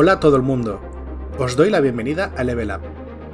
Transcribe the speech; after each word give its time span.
Hola 0.00 0.12
a 0.12 0.20
todo 0.20 0.36
el 0.36 0.42
mundo. 0.42 0.80
Os 1.40 1.56
doy 1.56 1.70
la 1.70 1.80
bienvenida 1.80 2.32
a 2.36 2.44
Level 2.44 2.70
Up. 2.70 2.82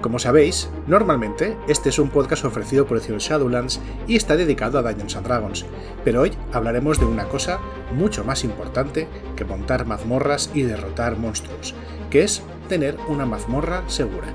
Como 0.01 0.19
sabéis, 0.19 0.71
normalmente 0.87 1.59
este 1.69 1.91
es 1.91 1.99
un 1.99 2.09
podcast 2.09 2.47
ofrecido 2.47 2.87
por 2.87 2.97
Edición 2.97 3.19
Shadowlands 3.19 3.83
y 4.07 4.17
está 4.17 4.35
dedicado 4.35 4.79
a 4.79 4.83
Dungeons 4.83 5.15
and 5.17 5.27
Dragons, 5.27 5.67
pero 6.07 6.23
hoy 6.23 6.33
hablaremos 6.55 6.99
de 6.99 7.05
una 7.05 7.29
cosa 7.29 7.61
mucho 7.95 8.25
más 8.25 8.45
importante 8.45 9.09
que 9.37 9.45
montar 9.45 9.85
mazmorras 9.85 10.51
y 10.55 10.63
derrotar 10.63 11.19
monstruos, 11.19 11.75
que 12.09 12.23
es 12.23 12.41
tener 12.67 12.97
una 13.09 13.27
mazmorra 13.27 13.87
segura. 13.87 14.29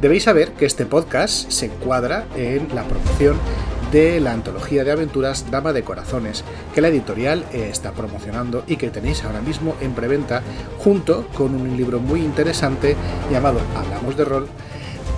Debéis 0.00 0.22
saber 0.22 0.52
que 0.52 0.64
este 0.64 0.86
podcast 0.86 1.50
se 1.50 1.66
encuadra 1.66 2.24
en 2.34 2.74
la 2.74 2.84
promoción 2.84 3.36
de 3.92 4.18
la 4.20 4.32
antología 4.32 4.84
de 4.84 4.90
aventuras 4.90 5.50
Dama 5.50 5.72
de 5.72 5.84
Corazones, 5.84 6.44
que 6.74 6.80
la 6.80 6.88
editorial 6.88 7.44
eh, 7.52 7.68
está 7.70 7.92
promocionando 7.92 8.64
y 8.66 8.76
que 8.76 8.90
tenéis 8.90 9.22
ahora 9.22 9.42
mismo 9.42 9.76
en 9.80 9.92
preventa, 9.92 10.42
junto 10.78 11.28
con 11.28 11.54
un 11.54 11.76
libro 11.76 12.00
muy 12.00 12.20
interesante 12.20 12.96
llamado 13.30 13.60
Hablamos 13.76 14.16
de 14.16 14.24
Rol, 14.24 14.48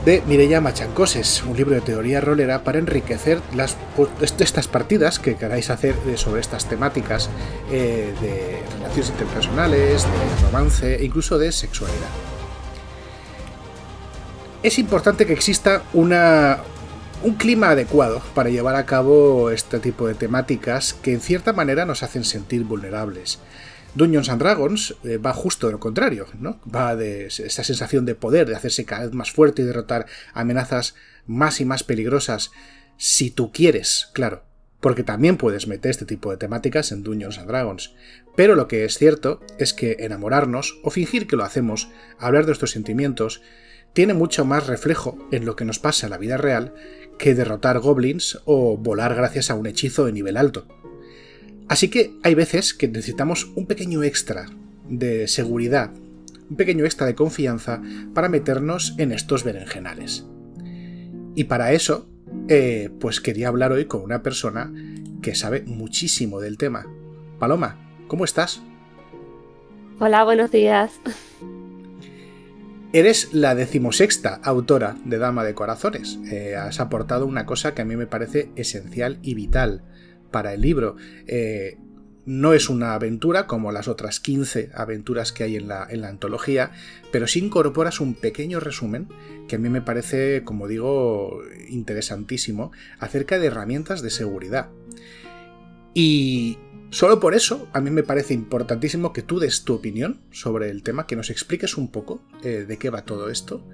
de 0.05 0.23
Mireia 0.27 0.60
Machancoses, 0.60 1.42
un 1.45 1.56
libro 1.56 1.74
de 1.77 1.80
teoría 1.80 2.20
rolera 2.20 2.62
para 2.62 2.79
enriquecer 2.79 3.41
las, 3.55 3.77
estas 4.20 4.68
partidas 4.68 5.18
que 5.18 5.37
queráis 5.37 5.70
hacer 5.70 5.95
sobre 6.16 6.43
estas 6.43 6.68
temáticas 6.68 7.30
eh, 7.70 8.12
de 8.20 8.60
relaciones 8.77 9.09
interpersonales, 9.10 10.02
de 10.02 10.46
romance 10.46 10.96
e 10.96 11.04
incluso 11.04 11.38
de 11.38 11.52
sexualidad. 11.52 12.10
Es 14.62 14.79
importante 14.79 15.27
que 15.27 15.32
exista 15.32 15.82
una, 15.95 16.59
un 17.23 17.34
clima 17.34 17.70
adecuado 17.70 18.23
para 18.34 18.50
llevar 18.50 18.77
a 18.77 18.86
cabo 18.86 19.50
este 19.50 19.78
tipo 19.80 20.06
de 20.06 20.14
temáticas 20.14 20.95
que 20.95 21.12
en 21.12 21.20
cierta 21.20 21.52
manera 21.52 21.84
nos 21.84 22.02
hacen 22.02 22.24
sentir 22.24 22.64
vulnerables. 22.64 23.38
Dungeons 23.95 24.28
and 24.28 24.42
Dragons 24.42 24.96
eh, 25.04 25.18
va 25.18 25.32
justo 25.32 25.68
de 25.68 25.73
lo 25.73 25.80
contrario, 25.80 26.27
¿no? 26.40 26.60
Va 26.62 26.96
de 26.96 27.26
esa 27.26 27.62
sensación 27.62 28.04
de 28.04 28.15
poder, 28.15 28.48
de 28.48 28.57
hacerse 28.57 28.85
cada 28.85 29.04
vez 29.04 29.15
más 29.15 29.30
fuerte 29.30 29.62
y 29.62 29.65
derrotar 29.65 30.07
amenazas 30.32 30.95
más 31.26 31.60
y 31.60 31.65
más 31.65 31.85
peligrosas, 31.85 32.51
si 32.96 33.30
tú 33.30 33.52
quieres, 33.52 34.10
claro, 34.12 34.45
porque 34.80 35.04
también 35.04 35.37
puedes 35.37 35.66
meter 35.66 35.90
este 35.90 36.07
tipo 36.07 36.30
de 36.30 36.37
temáticas 36.37 36.92
en 36.92 37.02
Dungeons 37.02 37.38
and 37.38 37.48
Dragons. 37.48 37.95
Pero 38.37 38.57
lo 38.57 38.68
que 38.68 38.85
es 38.85 38.98
cierto 38.98 39.40
es 39.59 39.73
que 39.73 39.96
enamorarnos, 40.01 40.80
o 40.82 40.90
fingir 40.90 41.26
que 41.26 41.37
lo 41.37 41.45
hacemos, 41.45 41.88
hablar 42.18 42.42
de 42.42 42.48
nuestros 42.48 42.73
sentimientos, 42.73 43.42
tiene 43.95 44.12
mucho 44.12 44.45
más 44.45 44.66
reflejo 44.66 45.16
en 45.30 45.46
lo 45.46 45.56
que 45.56 45.64
nos 45.64 45.78
pasa 45.78 46.06
en 46.06 46.10
la 46.10 46.18
vida 46.18 46.37
real 46.37 46.74
que 47.18 47.34
derrotar 47.34 47.78
goblins 47.78 48.40
o 48.45 48.76
volar 48.76 49.14
gracias 49.14 49.51
a 49.51 49.54
un 49.54 49.66
hechizo 49.66 50.04
de 50.04 50.12
nivel 50.12 50.36
alto. 50.36 50.66
Así 51.68 51.88
que 51.88 52.12
hay 52.23 52.34
veces 52.34 52.74
que 52.74 52.88
necesitamos 52.88 53.52
un 53.54 53.66
pequeño 53.66 54.02
extra 54.02 54.46
de 54.88 55.28
seguridad, 55.28 55.92
un 56.51 56.56
pequeño 56.56 56.84
extra 56.84 57.06
de 57.06 57.14
confianza 57.14 57.80
para 58.12 58.28
meternos 58.28 58.95
en 58.98 59.12
estos 59.12 59.45
berenjenales. 59.45 60.26
Y 61.36 61.45
para 61.45 61.73
eso, 61.73 62.06
eh, 62.48 62.90
pues 63.01 63.20
quería 63.20 63.48
hablar 63.48 63.73
hoy 63.73 63.86
con 63.86 64.03
una 64.03 64.22
persona 64.22 64.72
que 65.22 65.34
sabe 65.34 65.62
muchísimo 65.62 66.41
del 66.41 66.58
tema. 66.58 66.86
Paloma, 67.38 67.78
¿cómo 68.08 68.25
estás? 68.25 68.60
Hola, 70.00 70.25
buenos 70.25 70.50
días. 70.50 70.92
Eres 72.94 73.34
la 73.34 73.56
decimosexta 73.56 74.38
autora 74.44 74.97
de 75.04 75.19
Dama 75.19 75.42
de 75.42 75.53
Corazones. 75.53 76.20
Eh, 76.31 76.54
has 76.54 76.78
aportado 76.78 77.26
una 77.26 77.44
cosa 77.44 77.75
que 77.75 77.82
a 77.82 77.84
mí 77.84 77.97
me 77.97 78.06
parece 78.06 78.50
esencial 78.54 79.19
y 79.20 79.34
vital 79.34 79.82
para 80.31 80.54
el 80.54 80.60
libro. 80.60 80.94
Eh, 81.26 81.76
no 82.25 82.54
es 82.54 82.69
una 82.69 82.94
aventura 82.94 83.48
como 83.48 83.72
las 83.72 83.88
otras 83.88 84.20
15 84.20 84.70
aventuras 84.76 85.32
que 85.32 85.42
hay 85.42 85.56
en 85.56 85.66
la, 85.66 85.88
en 85.91 86.03
la, 86.03 86.09
antología, 86.09 86.70
pero 87.10 87.26
sí 87.26 87.41
incorporas 87.41 87.98
un 87.98 88.14
pequeño 88.14 88.60
resumen 88.60 89.08
que 89.48 89.56
a 89.56 89.58
mí 89.58 89.69
me 89.70 89.82
parece, 89.82 90.44
como 90.44 90.69
digo, 90.69 91.42
interesantísimo 91.69 92.70
acerca 93.00 93.40
de 93.40 93.48
herramientas 93.48 94.02
de 94.02 94.10
seguridad. 94.10 94.69
Y, 95.94 96.58
Solo 96.94 97.19
por 97.19 97.34
eso, 97.34 97.66
a 97.72 97.81
mí 97.81 97.91
me 97.91 98.05
parece 98.05 98.34
importantísimo 98.34 99.12
que 99.12 99.22
tú 99.22 99.41
des 99.41 99.65
tu 99.65 99.75
opinión 99.75 100.21
sobre 100.31 100.71
el 100.71 100.84
tema, 100.84 101.09
que 101.09 101.16
nos 101.16 101.28
expliques 101.28 101.77
un 101.77 101.91
poco 101.91 102.22
eh, 102.44 102.66
de 102.69 102.78
qué 102.78 102.88
va 102.88 103.05
todo 103.05 103.31
esto, 103.31 103.65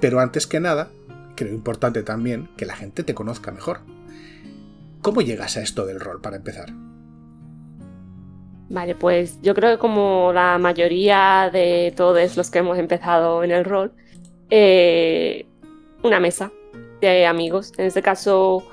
pero 0.00 0.20
antes 0.20 0.46
que 0.46 0.58
nada, 0.58 0.88
creo 1.36 1.52
importante 1.52 2.02
también 2.02 2.48
que 2.56 2.64
la 2.64 2.74
gente 2.74 3.04
te 3.04 3.12
conozca 3.12 3.52
mejor. 3.52 3.80
¿Cómo 5.02 5.20
llegas 5.20 5.58
a 5.58 5.60
esto 5.60 5.84
del 5.84 6.00
rol 6.00 6.22
para 6.22 6.36
empezar? 6.36 6.70
Vale, 8.70 8.94
pues 8.94 9.38
yo 9.42 9.54
creo 9.54 9.72
que 9.72 9.78
como 9.78 10.32
la 10.32 10.56
mayoría 10.56 11.50
de 11.52 11.92
todos 11.94 12.38
los 12.38 12.50
que 12.50 12.60
hemos 12.60 12.78
empezado 12.78 13.44
en 13.44 13.50
el 13.50 13.66
rol, 13.66 13.92
eh, 14.48 15.44
una 16.02 16.20
mesa 16.20 16.50
de 17.02 17.26
amigos. 17.26 17.74
En 17.76 17.84
este 17.84 18.00
caso, 18.00 18.66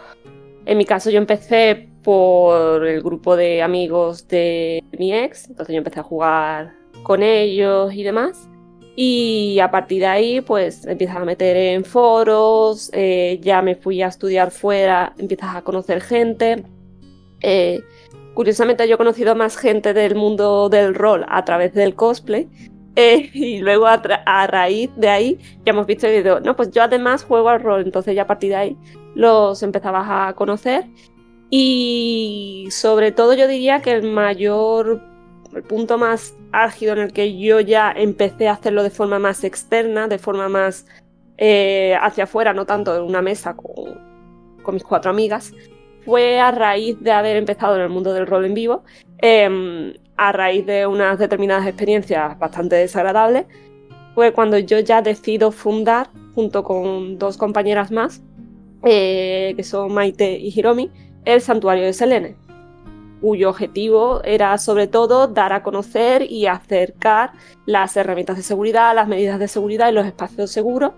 en 0.65 0.77
mi 0.77 0.85
caso 0.85 1.09
yo 1.09 1.17
empecé 1.17 1.89
por 2.09 2.87
el 2.87 3.03
grupo 3.03 3.35
de 3.35 3.61
amigos 3.61 4.27
de 4.27 4.83
mi 4.97 5.13
ex, 5.13 5.47
entonces 5.47 5.73
yo 5.75 5.77
empecé 5.77 5.99
a 5.99 6.03
jugar 6.03 6.73
con 7.03 7.21
ellos 7.21 7.93
y 7.93 8.01
demás. 8.01 8.49
Y 8.95 9.59
a 9.59 9.69
partir 9.69 9.99
de 9.99 10.07
ahí, 10.07 10.41
pues 10.41 10.87
empiezas 10.87 11.17
a 11.17 11.23
meter 11.23 11.55
en 11.55 11.85
foros, 11.85 12.89
eh, 12.93 13.39
ya 13.43 13.61
me 13.61 13.75
fui 13.75 14.01
a 14.01 14.07
estudiar 14.07 14.49
fuera, 14.49 15.13
empiezas 15.19 15.55
a 15.55 15.61
conocer 15.61 16.01
gente. 16.01 16.63
Eh, 17.41 17.83
curiosamente 18.33 18.87
yo 18.87 18.95
he 18.95 18.97
conocido 18.97 19.35
más 19.35 19.55
gente 19.55 19.93
del 19.93 20.15
mundo 20.15 20.67
del 20.67 20.95
rol 20.95 21.27
a 21.29 21.45
través 21.45 21.75
del 21.75 21.93
cosplay. 21.93 22.47
Eh, 22.95 23.29
y 23.33 23.59
luego 23.59 23.85
a, 23.85 24.47
raíz 24.47 24.89
de 24.97 25.07
ahí 25.07 25.39
ya 25.63 25.71
hemos 25.71 25.85
visto 25.85 26.07
el 26.07 26.17
video. 26.17 26.41
No, 26.41 26.55
pues 26.57 26.71
yo 26.71 26.83
además 26.83 27.23
juego 27.23 27.47
al 27.47 27.61
rol, 27.61 27.83
entonces 27.83 28.13
ya 28.13 28.23
a 28.23 28.27
partir 28.27 28.49
de 28.49 28.55
ahí 28.55 28.77
los 29.15 29.63
empezabas 29.63 30.05
a 30.09 30.33
conocer 30.33 30.85
y 31.49 31.98
sobre 32.69 33.11
todo 33.11 33.33
yo 33.33 33.47
diría 33.47 33.81
que 33.81 33.91
el 33.91 34.11
mayor, 34.11 35.01
el 35.53 35.63
punto 35.63 35.97
más 35.97 36.35
álgido 36.51 36.93
en 36.93 36.99
el 36.99 37.13
que 37.13 37.37
yo 37.37 37.59
ya 37.59 37.91
empecé 37.91 38.47
a 38.47 38.53
hacerlo 38.53 38.83
de 38.83 38.89
forma 38.89 39.19
más 39.19 39.43
externa, 39.43 40.07
de 40.07 40.17
forma 40.17 40.49
más 40.49 40.85
eh, 41.37 41.95
hacia 42.01 42.25
afuera, 42.25 42.53
no 42.53 42.65
tanto 42.65 42.95
en 42.95 43.03
una 43.03 43.21
mesa 43.21 43.55
con, 43.55 44.09
mis 44.73 44.83
cuatro 44.83 45.09
amigas, 45.09 45.51
fue 46.05 46.39
a 46.39 46.51
raíz 46.51 47.01
de 47.01 47.11
haber 47.11 47.37
empezado 47.37 47.75
en 47.75 47.81
el 47.81 47.89
mundo 47.89 48.13
del 48.13 48.27
rol 48.27 48.45
en 48.45 48.53
vivo, 48.53 48.83
em, 49.17 49.93
a 50.15 50.31
raíz 50.31 50.65
de 50.65 50.85
unas 50.85 51.17
determinadas 51.17 51.65
experiencias 51.65 52.37
bastante 52.37 52.75
desagradables, 52.75 53.45
fue 54.13 54.31
cuando 54.31 54.59
yo 54.59 54.79
ya 54.79 55.01
decido 55.01 55.51
fundar, 55.51 56.09
junto 56.35 56.63
con 56.63 57.17
dos 57.17 57.37
compañeras 57.37 57.89
más, 57.89 58.21
eh, 58.83 59.53
que 59.55 59.63
son 59.63 59.93
Maite 59.93 60.37
y 60.37 60.53
Hiromi, 60.55 60.91
el 61.25 61.41
santuario 61.41 61.85
de 61.85 61.93
Selene, 61.93 62.35
cuyo 63.21 63.49
objetivo 63.49 64.21
era 64.23 64.57
sobre 64.57 64.87
todo 64.87 65.27
dar 65.27 65.53
a 65.53 65.63
conocer 65.63 66.23
y 66.29 66.47
acercar 66.47 67.31
las 67.65 67.95
herramientas 67.97 68.37
de 68.37 68.43
seguridad, 68.43 68.95
las 68.95 69.07
medidas 69.07 69.39
de 69.39 69.47
seguridad 69.47 69.89
y 69.89 69.93
los 69.93 70.05
espacios 70.05 70.51
seguros, 70.51 70.93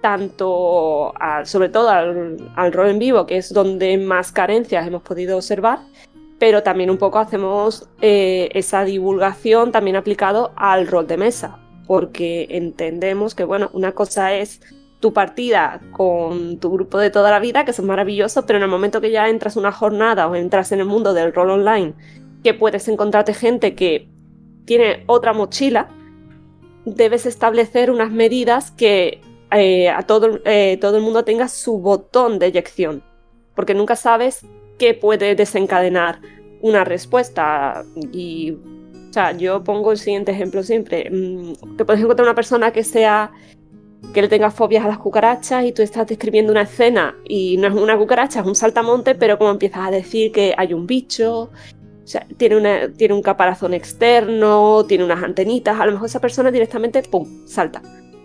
tanto 0.00 1.12
sobre 1.44 1.68
todo 1.68 1.90
al, 1.90 2.72
rol 2.72 2.88
en 2.90 2.98
vivo, 2.98 3.26
que 3.26 3.38
es 3.38 3.52
donde 3.52 3.96
más 3.98 4.32
carencias 4.32 4.86
hemos 4.86 5.02
podido 5.02 5.36
observar, 5.36 5.80
pero 6.38 6.62
también 6.62 6.90
un 6.90 6.98
poco 6.98 7.18
hacemos 7.18 7.88
eh, 8.00 8.50
esa 8.52 8.84
divulgación 8.84 9.72
también 9.72 9.96
aplicado 9.96 10.52
al 10.56 10.86
rol 10.86 11.06
de 11.06 11.16
mesa, 11.16 11.58
porque 11.86 12.46
entendemos 12.50 13.34
que, 13.34 13.44
bueno, 13.44 13.70
una 13.72 13.92
cosa 13.92 14.34
es 14.34 14.60
tu 15.00 15.12
partida 15.12 15.80
con 15.92 16.58
tu 16.58 16.70
grupo 16.70 16.98
de 16.98 17.10
toda 17.10 17.30
la 17.30 17.38
vida, 17.38 17.64
que 17.64 17.72
son 17.72 17.86
maravillosos, 17.86 18.44
pero 18.46 18.58
en 18.58 18.62
el 18.62 18.70
momento 18.70 19.00
que 19.00 19.10
ya 19.10 19.28
entras 19.28 19.56
una 19.56 19.72
jornada 19.72 20.28
o 20.28 20.34
entras 20.34 20.72
en 20.72 20.80
el 20.80 20.86
mundo 20.86 21.14
del 21.14 21.32
rol 21.32 21.50
online, 21.50 21.94
que 22.42 22.54
puedes 22.54 22.88
encontrarte 22.88 23.34
gente 23.34 23.74
que 23.74 24.08
tiene 24.64 25.04
otra 25.06 25.32
mochila, 25.32 25.88
debes 26.84 27.26
establecer 27.26 27.90
unas 27.90 28.10
medidas 28.10 28.70
que 28.70 29.20
eh, 29.50 29.88
a 29.88 30.02
todo, 30.02 30.40
eh, 30.44 30.78
todo 30.80 30.96
el 30.96 31.02
mundo 31.02 31.24
tenga 31.24 31.48
su 31.48 31.78
botón 31.78 32.38
de 32.38 32.46
eyección, 32.46 33.02
porque 33.54 33.74
nunca 33.74 33.96
sabes 33.96 34.44
qué 34.78 34.94
puede 34.94 35.34
desencadenar 35.34 36.20
una 36.60 36.84
respuesta. 36.84 37.84
Y, 38.12 38.52
o 38.52 39.12
sea, 39.12 39.32
yo 39.32 39.62
pongo 39.62 39.92
el 39.92 39.98
siguiente 39.98 40.32
ejemplo 40.32 40.62
siempre. 40.62 41.08
Mm, 41.10 41.76
te 41.76 41.84
puedes 41.84 42.02
encontrar 42.02 42.26
una 42.26 42.34
persona 42.34 42.72
que 42.72 42.84
sea 42.84 43.32
que 44.12 44.22
le 44.22 44.28
tengas 44.28 44.54
fobias 44.54 44.84
a 44.84 44.88
las 44.88 44.98
cucarachas 44.98 45.64
y 45.64 45.72
tú 45.72 45.82
estás 45.82 46.06
describiendo 46.06 46.52
una 46.52 46.62
escena 46.62 47.14
y 47.24 47.56
no 47.56 47.68
es 47.68 47.74
una 47.74 47.96
cucaracha, 47.96 48.40
es 48.40 48.46
un 48.46 48.54
saltamonte, 48.54 49.14
pero 49.14 49.38
como 49.38 49.50
empiezas 49.50 49.88
a 49.88 49.90
decir 49.90 50.32
que 50.32 50.54
hay 50.56 50.72
un 50.72 50.86
bicho, 50.86 51.42
o 51.42 52.06
sea, 52.06 52.26
tiene, 52.36 52.56
una, 52.56 52.92
tiene 52.92 53.14
un 53.14 53.22
caparazón 53.22 53.74
externo, 53.74 54.84
tiene 54.86 55.04
unas 55.04 55.22
antenitas, 55.22 55.78
a 55.78 55.86
lo 55.86 55.92
mejor 55.92 56.06
esa 56.06 56.20
persona 56.20 56.50
directamente, 56.50 57.02
¡pum!, 57.02 57.46
salta. 57.46 57.82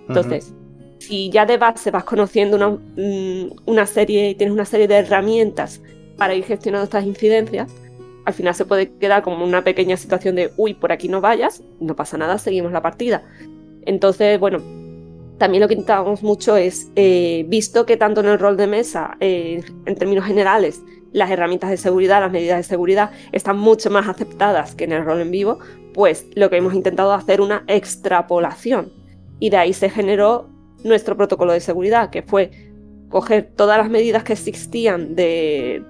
Entonces, 0.07 0.53
si 0.99 1.29
ya 1.29 1.45
de 1.45 1.57
base 1.57 1.89
vas 1.89 2.03
conociendo 2.03 2.57
una, 2.57 2.69
mm, 2.69 3.61
una 3.65 3.85
serie 3.85 4.29
y 4.29 4.35
tienes 4.35 4.53
una 4.53 4.65
serie 4.65 4.87
de 4.87 4.95
herramientas 4.95 5.81
para 6.17 6.35
ir 6.35 6.43
gestionando 6.43 6.83
estas 6.83 7.05
incidencias, 7.05 7.73
al 8.25 8.33
final 8.33 8.53
se 8.53 8.65
puede 8.65 8.91
quedar 8.93 9.23
como 9.23 9.43
una 9.43 9.63
pequeña 9.63 9.97
situación 9.97 10.35
de, 10.35 10.51
uy, 10.57 10.73
por 10.73 10.91
aquí 10.91 11.07
no 11.07 11.21
vayas, 11.21 11.63
no 11.79 11.95
pasa 11.95 12.17
nada, 12.17 12.37
seguimos 12.37 12.71
la 12.71 12.81
partida. 12.81 13.23
Entonces, 13.85 14.39
bueno, 14.39 14.59
también 15.41 15.61
lo 15.61 15.67
que 15.67 15.73
intentábamos 15.73 16.21
mucho 16.21 16.55
es, 16.55 16.91
eh, 16.95 17.45
visto 17.47 17.87
que 17.87 17.97
tanto 17.97 18.21
en 18.21 18.27
el 18.27 18.37
rol 18.37 18.57
de 18.57 18.67
mesa, 18.67 19.17
eh, 19.19 19.63
en 19.87 19.95
términos 19.95 20.23
generales, 20.23 20.83
las 21.13 21.31
herramientas 21.31 21.71
de 21.71 21.77
seguridad, 21.77 22.21
las 22.21 22.31
medidas 22.31 22.57
de 22.57 22.63
seguridad 22.63 23.09
están 23.31 23.57
mucho 23.57 23.89
más 23.89 24.07
aceptadas 24.07 24.75
que 24.75 24.83
en 24.83 24.91
el 24.91 25.03
rol 25.03 25.19
en 25.19 25.31
vivo, 25.31 25.57
pues 25.95 26.27
lo 26.35 26.51
que 26.51 26.57
hemos 26.57 26.75
intentado 26.75 27.11
hacer 27.11 27.41
una 27.41 27.63
extrapolación. 27.65 28.93
Y 29.39 29.49
de 29.49 29.57
ahí 29.57 29.73
se 29.73 29.89
generó 29.89 30.47
nuestro 30.83 31.17
protocolo 31.17 31.53
de 31.53 31.59
seguridad, 31.59 32.11
que 32.11 32.21
fue 32.21 32.51
coger 33.09 33.49
todas 33.55 33.79
las 33.79 33.89
medidas 33.89 34.23
que 34.23 34.33
existían 34.33 35.15
de, 35.15 35.83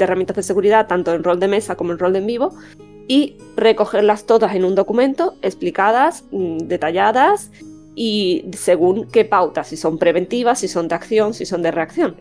herramientas 0.00 0.34
de 0.34 0.42
seguridad, 0.42 0.88
tanto 0.88 1.14
en 1.14 1.22
rol 1.22 1.38
de 1.38 1.46
mesa 1.46 1.76
como 1.76 1.92
en 1.92 2.00
rol 2.00 2.12
de 2.12 2.18
en 2.18 2.26
vivo, 2.26 2.52
y 3.06 3.36
recogerlas 3.54 4.26
todas 4.26 4.56
en 4.56 4.64
un 4.64 4.74
documento, 4.74 5.36
explicadas, 5.42 6.24
mm, 6.32 6.58
detalladas 6.58 7.52
y 7.94 8.46
según 8.56 9.08
qué 9.08 9.24
pautas, 9.24 9.68
si 9.68 9.76
son 9.76 9.98
preventivas, 9.98 10.60
si 10.60 10.68
son 10.68 10.88
de 10.88 10.94
acción, 10.94 11.34
si 11.34 11.46
son 11.46 11.62
de 11.62 11.70
reacción. 11.70 12.16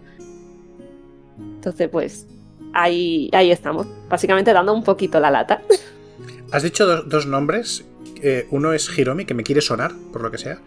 Entonces, 1.56 1.90
pues 1.90 2.28
ahí, 2.74 3.30
ahí 3.34 3.52
estamos, 3.52 3.88
básicamente 4.10 4.54
dando 4.54 4.74
un 4.74 4.84
poquito 4.84 5.20
la 5.20 5.32
lata. 5.32 5.62
Has 6.52 6.64
dicho 6.64 6.86
dos 7.04 7.26
nombres 7.26 7.86
eh, 8.24 8.48
uno 8.52 8.72
es 8.74 8.88
Hiromi, 8.96 9.26
que 9.26 9.34
me 9.34 9.44
quiere 9.44 9.62
sonar, 9.62 9.92
por 10.14 10.22
lo 10.22 10.30
que 10.30 10.38
sea. 10.38 10.60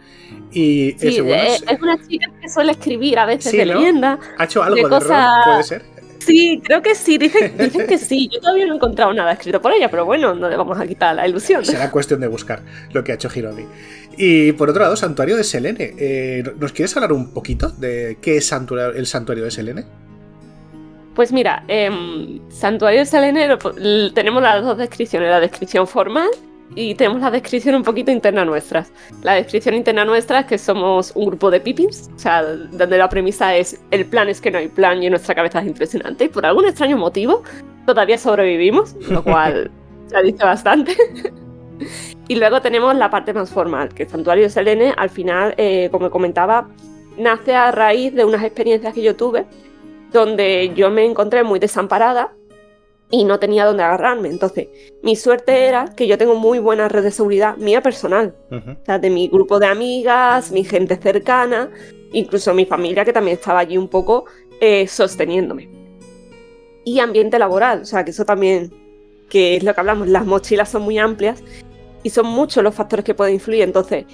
Y 0.51 0.97
sí, 0.99 1.21
eh, 1.21 1.55
es, 1.55 1.81
una 1.81 1.97
chica 2.05 2.27
que 2.41 2.49
suele 2.49 2.73
escribir 2.73 3.19
a 3.19 3.27
veces 3.27 3.53
de 3.53 3.65
leyenda. 3.65 4.19
¿Ha 4.39 4.45
hecho 4.45 4.63
algo 4.63 4.89
de, 4.89 5.01
¿Puede 5.01 5.63
ser? 5.63 5.83
Sí, 6.19 6.61
creo 6.65 6.83
que 6.83 6.95
sí, 6.95 7.17
dicen, 7.19 7.57
que 7.87 7.99
sí. 7.99 8.29
Yo 8.33 8.41
todavía 8.41 8.67
no 8.67 8.73
he 8.73 8.77
encontrado 8.77 9.13
nada 9.13 9.33
escrito 9.33 9.63
por 9.63 9.73
ella, 9.73 9.89
pero 9.89 10.05
bueno, 10.05 10.35
no 10.35 10.49
le 10.49 10.57
vamos 10.57 10.81
a 10.81 10.87
quitar 10.87 11.15
la 11.15 11.29
ilusión. 11.29 11.65
Será 11.65 11.91
cuestión 11.91 12.21
de 12.21 12.27
buscar 12.27 12.63
lo 12.93 13.05
que 13.05 13.13
ha 13.13 13.15
hecho 13.15 13.29
Hiromi. 13.33 13.67
Y 14.17 14.53
por 14.53 14.71
otro 14.71 14.83
lado, 14.83 14.97
Santuario 14.97 15.37
de 15.37 15.45
Selene. 15.45 15.95
Eh, 15.99 16.45
¿Nos 16.59 16.73
quieres 16.73 16.97
hablar 16.97 17.13
un 17.13 17.33
poquito 17.33 17.71
de 17.71 18.19
qué 18.21 18.37
es 18.39 18.53
el 18.53 19.07
Santuario 19.07 19.45
de 19.45 19.51
Selene? 19.51 19.85
Pues 21.15 21.33
mira, 21.33 21.65
em, 21.69 22.41
Santuario 22.51 23.01
de 23.01 23.07
Selene 23.07 23.57
tenemos 24.15 24.43
las 24.43 24.63
dos 24.65 24.77
descripciones, 24.79 25.31
la 25.31 25.41
descripción 25.41 25.87
formal 25.87 26.29
y 26.75 26.95
tenemos 26.97 27.21
la 27.21 27.31
descripción 27.31 27.77
un 27.77 27.85
poquito 27.85 28.11
interna 28.11 28.45
nuestra. 28.45 28.85
La 29.23 29.35
descripción 29.35 29.77
interna 29.77 30.05
nuestra 30.05 30.41
es 30.41 30.47
que 30.47 30.59
somos 30.59 31.13
un 31.15 31.27
grupo 31.27 31.51
de 31.51 31.61
pipins, 31.61 32.11
o 32.15 32.19
sea, 32.19 32.43
donde 32.43 32.99
la 32.99 33.09
premisa 33.09 33.55
es 33.55 33.81
el 33.93 34.07
plan 34.07 34.29
es 34.29 34.41
que 34.41 34.51
no 34.51 34.59
hay 34.59 34.69
plan 34.69 35.03
y 35.03 35.07
en 35.07 35.13
nuestra 35.13 35.37
cabeza 35.37 35.61
es 35.61 35.69
impresionante. 35.69 36.25
Y 36.25 36.29
por 36.29 36.45
algún 36.45 36.65
extraño 36.65 36.97
motivo 36.97 37.45
todavía 37.87 38.19
sobrevivimos, 38.19 38.95
lo 39.09 39.23
cual 39.23 39.71
se 40.09 40.23
dice 40.23 40.45
bastante. 40.45 40.97
Y 42.29 42.37
luego 42.37 42.63
tenemos 42.63 42.95
la 42.97 43.11
parte 43.11 43.33
más 43.33 43.51
formal, 43.51 43.91
que 43.91 44.07
Santuario 44.07 44.49
Selene 44.49 44.95
al 44.97 45.11
final, 45.11 45.55
eh, 45.59 45.89
como 45.91 46.11
comentaba, 46.11 46.69
nace 47.19 47.55
a 47.55 47.71
raíz 47.71 48.15
de 48.15 48.25
unas 48.25 48.43
experiencias 48.43 48.95
que 48.95 49.03
yo 49.03 49.15
tuve 49.15 49.47
donde 50.13 50.73
yo 50.75 50.91
me 50.91 51.05
encontré 51.05 51.43
muy 51.43 51.59
desamparada 51.59 52.33
y 53.11 53.25
no 53.25 53.39
tenía 53.39 53.67
dónde 53.67 53.83
agarrarme. 53.83 54.29
Entonces, 54.31 54.69
mi 55.03 55.17
suerte 55.17 55.67
era 55.67 55.95
que 55.95 56.07
yo 56.07 56.17
tengo 56.17 56.37
muy 56.37 56.61
buena 56.61 56.89
red 56.89 57.03
de 57.03 57.11
seguridad 57.11 57.57
mía 57.57 57.83
personal, 57.83 58.35
o 58.51 58.85
sea, 58.87 58.99
de 58.99 59.11
mi 59.11 59.29
grupo 59.29 59.59
de 59.59 59.67
amigas, 59.67 60.53
mi 60.53 60.65
gente 60.65 60.97
cercana, 60.97 61.69
incluso 62.13 62.55
mi 62.55 62.65
familia 62.65 63.05
que 63.05 63.13
también 63.13 63.37
estaba 63.37 63.59
allí 63.59 63.77
un 63.77 63.89
poco 63.89 64.25
eh, 64.61 64.87
sosteniéndome. 64.87 65.69
Y 66.85 67.01
ambiente 67.01 67.39
laboral, 67.39 67.83
o 67.83 67.85
sea, 67.85 68.05
que 68.05 68.13
eso 68.13 68.25
también, 68.25 68.73
que 69.29 69.57
es 69.57 69.65
lo 69.65 69.75
que 69.75 69.81
hablamos, 69.81 70.09
las 70.09 70.25
mochilas 70.25 70.69
son 70.69 70.83
muy 70.83 70.99
amplias 70.99 71.43
y 72.05 72.11
son 72.11 72.27
muchos 72.27 72.63
los 72.63 72.75
factores 72.75 73.05
que 73.05 73.15
pueden 73.15 73.35
influir. 73.35 73.63
Entonces, 73.63 74.05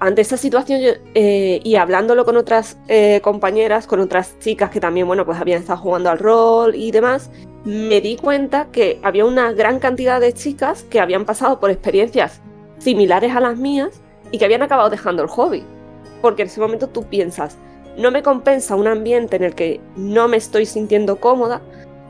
ante 0.00 0.22
esa 0.22 0.36
situación 0.38 0.80
eh, 1.14 1.60
y 1.62 1.74
hablándolo 1.74 2.24
con 2.24 2.36
otras 2.36 2.78
eh, 2.88 3.20
compañeras, 3.22 3.86
con 3.86 4.00
otras 4.00 4.38
chicas 4.38 4.70
que 4.70 4.80
también, 4.80 5.06
bueno, 5.06 5.26
pues 5.26 5.38
habían 5.38 5.60
estado 5.60 5.80
jugando 5.80 6.08
al 6.08 6.18
rol 6.18 6.74
y 6.74 6.90
demás, 6.90 7.30
me 7.64 8.00
di 8.00 8.16
cuenta 8.16 8.68
que 8.70 9.00
había 9.02 9.24
una 9.24 9.52
gran 9.52 9.80
cantidad 9.80 10.20
de 10.20 10.32
chicas 10.32 10.84
que 10.84 11.00
habían 11.00 11.26
pasado 11.26 11.60
por 11.60 11.70
experiencias 11.70 12.40
similares 12.78 13.34
a 13.34 13.40
las 13.40 13.58
mías 13.58 14.00
y 14.30 14.38
que 14.38 14.44
habían 14.44 14.62
acabado 14.62 14.88
dejando 14.88 15.22
el 15.22 15.28
hobby. 15.28 15.64
Porque 16.22 16.42
en 16.42 16.48
ese 16.48 16.60
momento 16.60 16.88
tú 16.88 17.04
piensas, 17.04 17.56
no 17.96 18.12
me 18.12 18.22
compensa 18.22 18.76
un 18.76 18.86
ambiente 18.86 19.36
en 19.36 19.44
el 19.44 19.54
que 19.54 19.80
no 19.96 20.28
me 20.28 20.36
estoy 20.36 20.66
sintiendo 20.66 21.16
cómoda, 21.16 21.60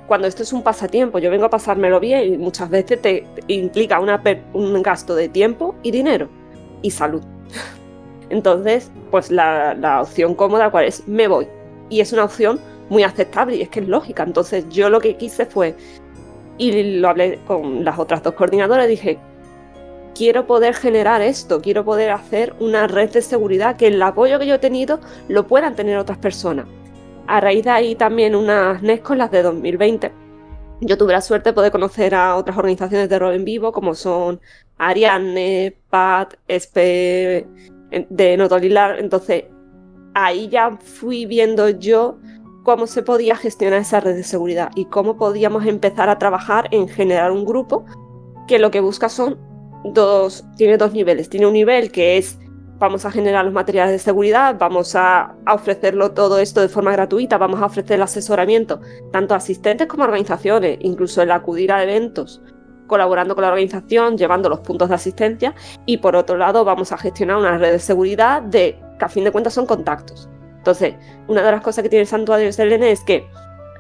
cuando 0.09 0.27
esto 0.27 0.43
es 0.43 0.53
un 0.53 0.63
pasatiempo, 0.63 1.19
yo 1.19 1.31
vengo 1.31 1.45
a 1.45 1.51
pasármelo 1.51 2.01
bien 2.01 2.35
y 2.35 2.39
muchas 2.39 2.71
veces 2.71 3.01
te, 3.01 3.27
implica 3.47 4.01
un 4.01 4.83
gasto 4.83 5.15
de 5.15 5.29
tiempo 5.29 5.77
y 5.83 5.91
dinero 5.91 6.29
y 6.83 6.91
salud. 6.91 7.23
Entonces, 8.31 8.91
pues 9.11 9.31
la, 9.31 9.75
la 9.75 10.03
opción 10.03 10.35
cómoda, 10.35 10.71
¿cuál 10.71 10.87
es? 10.87 11.07
Me 11.07 11.29
voy. 11.29 11.47
Y 11.91 12.01
es 12.01 12.13
una 12.13 12.25
opción 12.25 12.59
muy 12.89 13.03
aceptable 13.03 13.57
y 13.57 13.63
es 13.63 13.69
que 13.69 13.81
es 13.81 13.89
lógica. 13.89 14.23
Entonces 14.23 14.65
yo 14.71 14.91
lo 14.91 15.01
que 15.01 15.17
quise 15.17 15.47
fue, 15.47 15.75
y 16.57 16.99
lo 16.99 17.09
hablé 17.09 17.39
con 17.47 17.85
las 17.85 17.99
otras 17.99 18.23
dos 18.23 18.35
coordinadoras, 18.35 18.89
dije, 18.89 19.19
quiero 20.15 20.47
poder 20.47 20.75
generar 20.75 21.23
esto, 21.23 21.61
quiero 21.61 21.85
poder 21.85 22.11
hacer 22.11 22.55
una 22.61 22.87
red 22.87 23.11
de 23.11 23.23
seguridad, 23.23 23.77
que 23.77 23.89
el 23.89 24.03
apoyo 24.03 24.39
que 24.39 24.47
yo 24.47 24.57
he 24.57 24.59
tenido 24.59 25.01
lo 25.29 25.47
puedan 25.47 25.77
tener 25.77 25.99
otras 25.99 26.19
personas. 26.19 26.67
A 27.29 27.41
raíz 27.41 27.63
de 27.63 27.71
ahí 27.71 27.95
también 27.95 28.35
unas 28.35 28.83
NESCOS, 28.83 29.19
las 29.19 29.31
de 29.31 29.43
2020. 29.43 30.13
Yo 30.81 30.97
tuve 30.97 31.13
la 31.13 31.21
suerte 31.21 31.51
de 31.51 31.53
poder 31.53 31.71
conocer 31.71 32.15
a 32.15 32.35
otras 32.37 32.57
organizaciones 32.57 33.11
de 33.11 33.19
rol 33.19 33.35
en 33.35 33.45
vivo, 33.45 33.71
como 33.71 33.95
son 33.95 34.41
Ariane, 34.79 35.77
PAT, 35.91 36.37
SP, 36.49 37.45
de 38.09 38.37
Notolilar. 38.39 38.99
Entonces, 38.99 39.45
ahí 40.15 40.49
ya 40.49 40.79
fui 40.79 41.27
viendo 41.27 41.69
yo 41.69 42.17
cómo 42.65 42.87
se 42.87 43.03
podía 43.03 43.37
gestionar 43.37 43.81
esa 43.81 44.01
red 44.01 44.15
de 44.15 44.25
seguridad 44.25 44.71
y 44.75 44.87
cómo 44.87 45.19
podíamos 45.19 45.67
empezar 45.67 46.09
a 46.09 46.19
trabajar 46.19 46.69
en 46.71 46.89
generar 46.89 47.31
un 47.31 47.45
grupo 47.45 47.85
que 48.47 48.59
lo 48.59 48.71
que 48.71 48.81
busca 48.81 49.11
son 49.11 49.39
dos, 49.85 50.47
tiene 50.57 50.79
dos 50.79 50.95
niveles. 50.95 51.29
Tiene 51.29 51.47
un 51.47 51.53
nivel 51.53 51.93
que 51.93 52.17
es 52.17 52.39
vamos 52.79 53.05
a 53.05 53.11
generar 53.11 53.45
los 53.45 53.55
materiales 53.55 53.93
de 53.93 53.99
seguridad, 53.99 54.57
vamos 54.59 54.95
a, 54.95 55.35
ofrecerlo 55.53 56.13
todo 56.13 56.39
esto 56.39 56.61
de 56.61 56.69
forma 56.69 56.93
gratuita, 56.93 57.39
vamos 57.39 57.61
a 57.61 57.67
ofrecer 57.67 57.97
el 57.97 58.03
asesoramiento 58.03 58.81
tanto 59.13 59.35
a 59.35 59.39
asistentes 59.39 59.87
como 59.87 60.05
a 60.05 60.07
organizaciones, 60.07 60.79
incluso 60.81 61.23
el 61.23 61.31
acudir 61.31 61.73
a 61.73 61.83
eventos 61.83 62.41
colaborando 62.87 63.35
con 63.35 63.43
la 63.43 63.49
organización, 63.49 64.17
llevando 64.17 64.49
los 64.49 64.61
puntos 64.61 64.89
de 64.89 64.95
asistencia 64.95 65.55
y 65.85 65.99
por 65.99 66.17
otro 66.17 66.37
lado 66.37 66.65
vamos 66.65 66.91
a 66.91 66.97
gestionar 66.97 67.37
una 67.37 67.59
red 67.59 67.73
de 67.73 67.79
seguridad 67.79 68.43
de 68.43 68.81
que 68.99 69.05
a 69.05 69.09
fin 69.09 69.25
de 69.25 69.31
cuentas 69.31 69.53
son 69.53 69.67
contactos. 69.67 70.29
Entonces, 70.57 70.95
una 71.29 71.43
de 71.43 71.53
las 71.53 71.61
cosas 71.61 71.83
que 71.83 71.91
tiene 71.91 72.03
el 72.03 72.09
santuario 72.09 72.53
Selene 72.53 72.91
es 72.91 73.05
que 73.05 73.27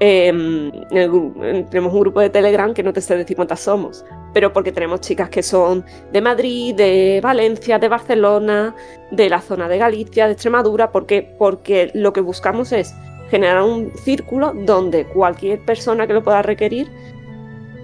em, 0.01 0.71
tenemos 0.91 1.93
un 1.93 2.01
grupo 2.01 2.21
de 2.21 2.31
Telegram 2.31 2.73
que 2.73 2.83
no 2.83 2.93
te 2.93 3.01
sé 3.01 3.17
decir 3.17 3.37
cuántas 3.37 3.61
somos, 3.61 4.05
pero 4.33 4.53
porque 4.53 4.73
tenemos 4.73 5.01
chicas 5.01 5.29
que 5.29 5.43
son 5.43 5.85
de 6.13 6.21
Madrid, 6.21 6.75
de 6.75 7.21
Valencia, 7.23 7.79
de 7.79 7.89
Barcelona, 7.89 8.75
de 9.11 9.29
la 9.29 9.41
zona 9.41 9.69
de 9.69 9.79
Galicia, 9.79 10.27
de 10.27 10.33
Extremadura, 10.33 10.93
porque, 10.93 11.35
porque 11.39 11.91
lo 11.95 12.13
que 12.13 12.21
buscamos 12.21 12.73
es 12.73 12.95
generar 13.31 13.63
un 13.63 13.93
círculo 14.05 14.53
donde 14.55 15.05
cualquier 15.05 15.61
persona 15.65 16.07
que 16.07 16.15
lo 16.15 16.23
pueda 16.23 16.43
requerir, 16.43 16.89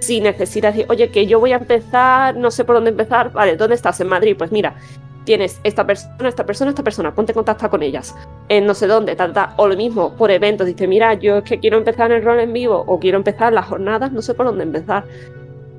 si 0.01 0.21
necesita 0.21 0.71
decir, 0.71 0.87
oye, 0.89 1.11
que 1.11 1.27
yo 1.27 1.41
voy 1.41 1.53
a 1.53 1.57
empezar, 1.57 2.37
no 2.37 2.51
sé 2.51 2.65
por 2.65 2.77
dónde 2.77 2.91
empezar, 2.91 3.33
vale, 3.33 3.57
¿dónde 3.57 3.75
estás? 3.75 4.01
En 4.01 4.09
Madrid, 4.09 4.37
pues 4.37 4.53
mira, 4.53 4.77
tienes 5.25 5.61
esta 5.65 5.87
persona, 5.87 6.29
esta 6.29 6.47
persona, 6.47 6.71
esta 6.71 6.83
persona, 6.83 7.15
ponte 7.15 7.33
en 7.33 7.35
contacto 7.35 7.69
con 7.71 7.83
ellas, 7.83 8.15
en 8.49 8.67
no 8.67 8.75
sé 8.75 8.87
dónde, 8.87 9.17
tal, 9.17 9.33
o 9.57 9.69
lo 9.69 9.77
mismo 9.77 10.15
por 10.17 10.31
eventos, 10.31 10.67
dice, 10.67 10.87
mira, 10.87 11.15
yo 11.15 11.39
es 11.39 11.45
que 11.45 11.59
quiero 11.59 11.79
empezar 11.79 12.13
el 12.13 12.23
rol 12.23 12.41
en 12.41 12.53
vivo 12.53 12.85
o 12.87 12.99
quiero 12.99 13.19
empezar 13.19 13.53
las 13.53 13.67
jornadas, 13.67 14.13
no 14.13 14.23
sé 14.23 14.35
por 14.35 14.47
dónde 14.47 14.65
empezar. 14.65 15.05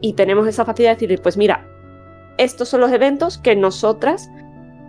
Y 0.01 0.13
tenemos 0.13 0.47
esa 0.47 0.65
facilidad 0.65 0.97
de 0.97 1.07
decir, 1.07 1.21
pues 1.21 1.37
mira, 1.37 1.65
estos 2.37 2.69
son 2.69 2.81
los 2.81 2.91
eventos 2.91 3.37
que 3.37 3.55
nosotras 3.55 4.29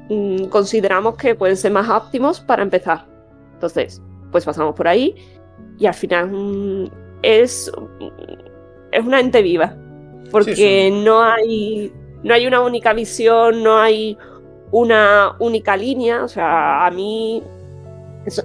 mm, 0.09 0.47
consideramos 0.47 1.17
que 1.17 1.35
pueden 1.35 1.57
ser 1.57 1.73
más 1.73 1.89
óptimos 1.89 2.41
para 2.41 2.63
empezar. 2.63 3.07
Entonces, 3.55 4.03
pues 4.33 4.45
pasamos 4.45 4.75
por 4.75 4.89
ahí 4.89 5.15
y 5.79 5.87
al 5.87 5.95
final 5.95 6.31
mm, 6.31 6.91
es, 7.23 7.71
es 8.93 9.05
una 9.05 9.21
ente 9.21 9.43
viva, 9.43 9.77
porque 10.31 10.91
no 11.05 11.23
hay 11.23 11.93
no 12.23 12.35
hay 12.35 12.47
una 12.47 12.61
única 12.61 12.93
visión, 12.93 13.63
no 13.63 13.79
hay 13.79 14.19
una 14.71 15.37
única 15.39 15.77
línea. 15.77 16.25
O 16.25 16.29
sea, 16.29 16.87
a 16.87 16.91
mí 16.91 17.43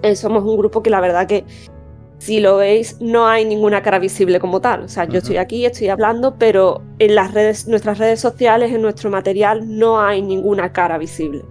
eh, 0.04 0.16
somos 0.16 0.44
un 0.44 0.58
grupo 0.58 0.84
que 0.84 0.90
la 0.90 1.00
verdad 1.00 1.28
que 1.28 1.46
si 2.22 2.40
lo 2.40 2.58
veis, 2.58 2.98
no 3.00 3.28
hay 3.28 3.46
ninguna 3.46 3.82
cara 3.82 3.98
visible 3.98 4.40
como 4.40 4.62
tal. 4.62 4.84
O 4.84 4.88
sea, 4.88 5.06
yo 5.06 5.18
estoy 5.18 5.38
aquí, 5.38 5.66
estoy 5.66 5.90
hablando, 5.90 6.36
pero 6.38 6.84
en 7.00 7.16
las 7.16 7.34
redes, 7.34 7.68
nuestras 7.68 7.98
redes 7.98 8.20
sociales, 8.20 8.72
en 8.72 8.84
nuestro 8.84 9.10
material, 9.10 9.80
no 9.80 10.00
hay 10.00 10.22
ninguna 10.22 10.72
cara 10.72 11.00
visible. 11.00 11.42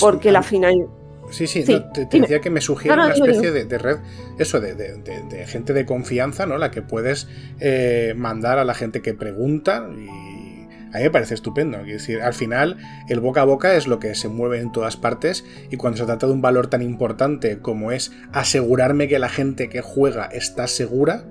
porque 0.00 0.32
la 0.32 0.42
final. 0.42 0.88
Sí, 1.30 1.46
sí, 1.46 1.62
te, 1.62 2.06
decía 2.06 2.40
que 2.40 2.50
me 2.50 2.60
sugiere 2.60 2.96
una 2.96 3.12
especie 3.12 3.52
de, 3.52 3.78
red, 3.78 3.98
eso, 4.38 4.60
de, 4.60 5.44
gente 5.46 5.72
de 5.72 5.86
confianza, 5.86 6.46
¿no? 6.46 6.58
La 6.58 6.72
que 6.72 6.82
puedes 6.82 7.28
eh, 7.60 8.12
mandar 8.16 8.58
a 8.58 8.64
la 8.64 8.74
gente 8.74 9.02
que 9.02 9.14
pregunta 9.14 9.88
y 9.96 10.27
a 10.92 10.98
mí 10.98 11.04
me 11.04 11.10
parece 11.10 11.34
estupendo. 11.34 11.78
Es 11.80 11.86
decir, 11.86 12.22
al 12.22 12.34
final, 12.34 12.76
el 13.08 13.20
boca 13.20 13.42
a 13.42 13.44
boca 13.44 13.74
es 13.74 13.86
lo 13.86 13.98
que 13.98 14.14
se 14.14 14.28
mueve 14.28 14.60
en 14.60 14.72
todas 14.72 14.96
partes 14.96 15.44
y 15.70 15.76
cuando 15.76 15.98
se 15.98 16.04
trata 16.04 16.26
de 16.26 16.32
un 16.32 16.42
valor 16.42 16.68
tan 16.68 16.82
importante 16.82 17.58
como 17.58 17.92
es 17.92 18.12
asegurarme 18.32 19.08
que 19.08 19.18
la 19.18 19.28
gente 19.28 19.68
que 19.68 19.80
juega 19.80 20.26
está 20.26 20.66
segura, 20.66 21.24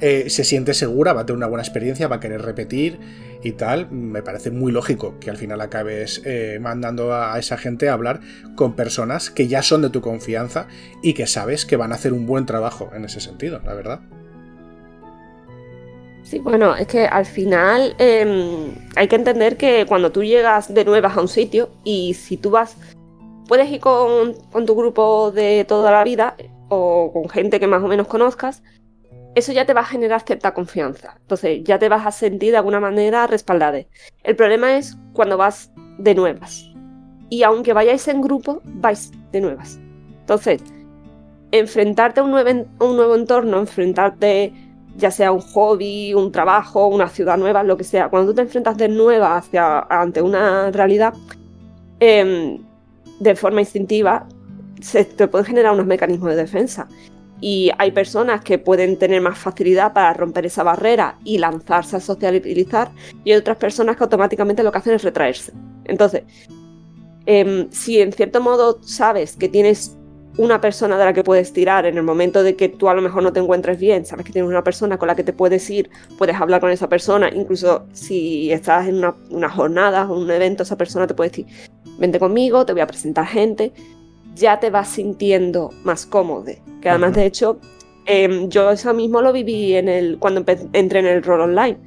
eh, 0.00 0.30
se 0.30 0.44
siente 0.44 0.74
segura, 0.74 1.12
va 1.12 1.22
a 1.22 1.26
tener 1.26 1.38
una 1.38 1.48
buena 1.48 1.62
experiencia, 1.62 2.06
va 2.06 2.16
a 2.16 2.20
querer 2.20 2.42
repetir 2.42 3.00
y 3.42 3.52
tal, 3.52 3.90
me 3.90 4.22
parece 4.22 4.50
muy 4.50 4.72
lógico 4.72 5.18
que 5.20 5.30
al 5.30 5.36
final 5.36 5.60
acabes 5.60 6.22
eh, 6.24 6.58
mandando 6.60 7.14
a 7.14 7.38
esa 7.38 7.56
gente 7.56 7.88
a 7.88 7.94
hablar 7.94 8.20
con 8.54 8.74
personas 8.74 9.30
que 9.30 9.48
ya 9.48 9.62
son 9.62 9.82
de 9.82 9.90
tu 9.90 10.00
confianza 10.00 10.66
y 11.02 11.14
que 11.14 11.26
sabes 11.26 11.66
que 11.66 11.76
van 11.76 11.92
a 11.92 11.96
hacer 11.96 12.12
un 12.12 12.26
buen 12.26 12.46
trabajo 12.46 12.90
en 12.94 13.04
ese 13.04 13.20
sentido, 13.20 13.60
la 13.64 13.74
verdad. 13.74 14.00
Sí, 16.28 16.40
bueno, 16.40 16.76
es 16.76 16.86
que 16.86 17.06
al 17.06 17.24
final 17.24 17.94
em, 17.96 18.74
hay 18.96 19.08
que 19.08 19.16
entender 19.16 19.56
que 19.56 19.86
cuando 19.86 20.12
tú 20.12 20.22
llegas 20.22 20.74
de 20.74 20.84
nuevas 20.84 21.16
a 21.16 21.22
un 21.22 21.28
sitio 21.28 21.70
y 21.84 22.12
si 22.12 22.36
tú 22.36 22.50
vas, 22.50 22.76
puedes 23.46 23.70
ir 23.70 23.80
con, 23.80 24.34
tu 24.66 24.74
grupo 24.74 25.30
de 25.30 25.64
toda 25.66 25.90
la 25.90 26.04
vida 26.04 26.36
o 26.68 27.12
con 27.14 27.30
gente 27.30 27.58
que 27.58 27.66
más 27.66 27.82
o 27.82 27.88
menos 27.88 28.08
conozcas, 28.08 28.62
eso 29.36 29.52
ya 29.52 29.64
te 29.64 29.72
va 29.72 29.80
a 29.80 29.84
generar 29.86 30.20
cierta 30.20 30.52
confianza. 30.52 31.16
Entonces 31.18 31.64
ya 31.64 31.78
te 31.78 31.88
vas 31.88 32.04
a 32.04 32.10
sentir 32.10 32.50
de 32.50 32.58
alguna 32.58 32.78
manera 32.78 33.26
respaldado. 33.26 33.78
El 34.22 34.36
problema 34.36 34.76
es 34.76 34.98
cuando 35.14 35.38
vas 35.38 35.72
de 35.96 36.14
nuevas. 36.14 36.70
Y 37.30 37.42
aunque 37.42 37.72
vayáis 37.72 38.06
en 38.06 38.20
grupo, 38.20 38.60
vais 38.64 39.12
de 39.32 39.40
nuevas. 39.40 39.80
Entonces, 40.20 40.62
enfrentarte 41.52 42.20
a 42.20 42.22
un 42.22 42.32
nuevo 42.32 43.14
entorno, 43.14 43.60
enfrentarte 43.60 44.52
ya 44.98 45.10
sea 45.12 45.32
un 45.32 45.40
hobby, 45.40 46.12
un 46.12 46.32
trabajo, 46.32 46.88
una 46.88 47.08
ciudad 47.08 47.38
nueva, 47.38 47.62
lo 47.62 47.76
que 47.76 47.84
sea, 47.84 48.08
cuando 48.08 48.32
tú 48.32 48.36
te 48.36 48.42
enfrentas 48.42 48.76
de 48.76 48.88
nueva 48.88 49.36
hacia, 49.36 49.80
ante 49.88 50.20
una 50.20 50.70
realidad, 50.72 51.14
em, 52.00 52.58
de 53.20 53.36
forma 53.36 53.60
instintiva, 53.60 54.26
se 54.80 55.04
te 55.04 55.28
pueden 55.28 55.46
generar 55.46 55.72
unos 55.72 55.86
mecanismos 55.86 56.30
de 56.30 56.36
defensa 56.36 56.88
y 57.40 57.70
hay 57.78 57.92
personas 57.92 58.42
que 58.42 58.58
pueden 58.58 58.98
tener 58.98 59.20
más 59.20 59.38
facilidad 59.38 59.92
para 59.92 60.12
romper 60.14 60.46
esa 60.46 60.64
barrera 60.64 61.16
y 61.24 61.38
lanzarse 61.38 61.96
a 61.96 62.00
socializar 62.00 62.90
y 63.24 63.32
hay 63.32 63.38
otras 63.38 63.56
personas 63.56 63.96
que 63.96 64.04
automáticamente 64.04 64.62
lo 64.62 64.72
que 64.72 64.78
hacen 64.78 64.94
es 64.94 65.02
retraerse. 65.02 65.52
Entonces, 65.84 66.24
em, 67.26 67.70
si 67.70 68.00
en 68.00 68.12
cierto 68.12 68.40
modo 68.40 68.82
sabes 68.82 69.36
que 69.36 69.48
tienes 69.48 69.96
una 70.38 70.60
persona 70.60 70.96
de 70.96 71.04
la 71.04 71.12
que 71.12 71.22
puedes 71.22 71.52
tirar 71.52 71.84
en 71.84 71.98
el 71.98 72.02
momento 72.02 72.42
de 72.42 72.56
que 72.56 72.68
tú 72.68 72.88
a 72.88 72.94
lo 72.94 73.02
mejor 73.02 73.22
no 73.22 73.32
te 73.32 73.40
encuentres 73.40 73.78
bien, 73.78 74.06
sabes 74.06 74.24
que 74.24 74.32
tienes 74.32 74.48
una 74.48 74.64
persona 74.64 74.96
con 74.96 75.08
la 75.08 75.16
que 75.16 75.24
te 75.24 75.32
puedes 75.32 75.68
ir, 75.68 75.90
puedes 76.16 76.36
hablar 76.36 76.60
con 76.60 76.70
esa 76.70 76.88
persona, 76.88 77.28
incluso 77.28 77.86
si 77.92 78.50
estás 78.50 78.88
en 78.88 78.98
una, 78.98 79.14
una 79.30 79.50
jornada 79.50 80.10
o 80.10 80.18
un 80.18 80.30
evento, 80.30 80.62
esa 80.62 80.78
persona 80.78 81.06
te 81.06 81.14
puede 81.14 81.30
decir, 81.30 81.46
vente 81.98 82.18
conmigo, 82.18 82.64
te 82.64 82.72
voy 82.72 82.80
a 82.80 82.86
presentar 82.86 83.26
gente, 83.26 83.72
ya 84.38 84.60
te 84.60 84.70
vas 84.70 84.88
sintiendo 84.88 85.70
más 85.84 86.06
cómodo. 86.06 86.44
Que 86.80 86.88
además, 86.88 87.14
de 87.14 87.26
hecho, 87.26 87.58
em, 88.06 88.48
yo 88.48 88.70
eso 88.70 88.94
mismo 88.94 89.20
lo 89.20 89.32
viví 89.32 89.74
en 89.74 89.88
el, 89.88 90.18
cuando 90.18 90.44
entré 90.72 91.00
en 91.00 91.06
el 91.06 91.22
rol 91.22 91.40
online. 91.40 91.78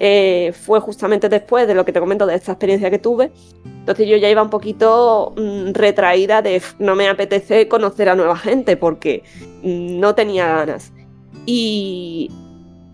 Eh, 0.00 0.52
fue 0.52 0.78
justamente 0.80 1.28
después 1.28 1.66
de 1.66 1.74
lo 1.74 1.84
que 1.84 1.92
te 1.92 1.98
comento 1.98 2.26
de 2.26 2.34
esta 2.34 2.52
experiencia 2.52 2.90
que 2.90 2.98
tuve. 2.98 3.32
Entonces 3.88 4.06
yo 4.06 4.18
ya 4.18 4.28
iba 4.28 4.42
un 4.42 4.50
poquito 4.50 5.32
mm, 5.34 5.70
retraída 5.72 6.42
de 6.42 6.60
no 6.78 6.94
me 6.94 7.08
apetece 7.08 7.68
conocer 7.68 8.10
a 8.10 8.14
nueva 8.14 8.36
gente 8.36 8.76
porque 8.76 9.22
mm, 9.62 9.98
no 9.98 10.14
tenía 10.14 10.46
ganas. 10.46 10.92
Y 11.46 12.30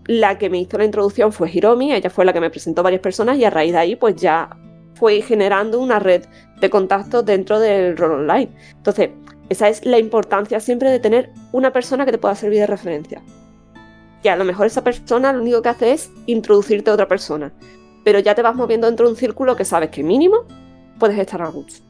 la 0.05 0.37
que 0.37 0.49
me 0.49 0.57
hizo 0.57 0.77
la 0.77 0.85
introducción 0.85 1.33
fue 1.33 1.51
Hiromi, 1.51 1.91
ella 1.91 2.09
fue 2.09 2.23
la 2.23 2.31
que 2.31 2.39
me 2.39 2.49
presentó 2.49 2.81
varias 2.81 3.01
personas 3.01 3.37
y 3.37 3.43
a 3.43 3.49
raíz 3.49 3.73
de 3.73 3.77
ahí 3.77 3.95
pues 3.97 4.15
ya 4.15 4.49
fue 4.93 5.21
generando 5.21 5.81
una 5.81 5.99
red 5.99 6.23
de 6.61 6.69
contactos 6.69 7.25
dentro 7.25 7.59
del 7.59 7.97
rol 7.97 8.21
online. 8.21 8.51
Entonces, 8.77 9.09
esa 9.49 9.67
es 9.67 9.85
la 9.85 9.99
importancia 9.99 10.61
siempre 10.61 10.91
de 10.91 10.99
tener 10.99 11.29
una 11.51 11.73
persona 11.73 12.05
que 12.05 12.13
te 12.13 12.17
pueda 12.19 12.35
servir 12.35 12.59
de 12.59 12.67
referencia. 12.67 13.21
Que 14.23 14.29
a 14.29 14.37
lo 14.37 14.45
mejor 14.45 14.67
esa 14.67 14.81
persona 14.81 15.33
lo 15.33 15.41
único 15.41 15.61
que 15.61 15.67
hace 15.67 15.91
es 15.91 16.09
introducirte 16.25 16.89
a 16.89 16.93
otra 16.93 17.09
persona. 17.09 17.51
Pero 18.05 18.19
ya 18.19 18.33
te 18.33 18.41
vas 18.41 18.55
moviendo 18.55 18.87
dentro 18.87 19.07
de 19.07 19.11
un 19.11 19.17
círculo 19.17 19.57
que 19.57 19.65
sabes 19.65 19.89
que 19.89 20.01
mínimo 20.01 20.45
puedes 20.99 21.17
estar 21.17 21.41
a 21.41 21.47
gusto. 21.47 21.85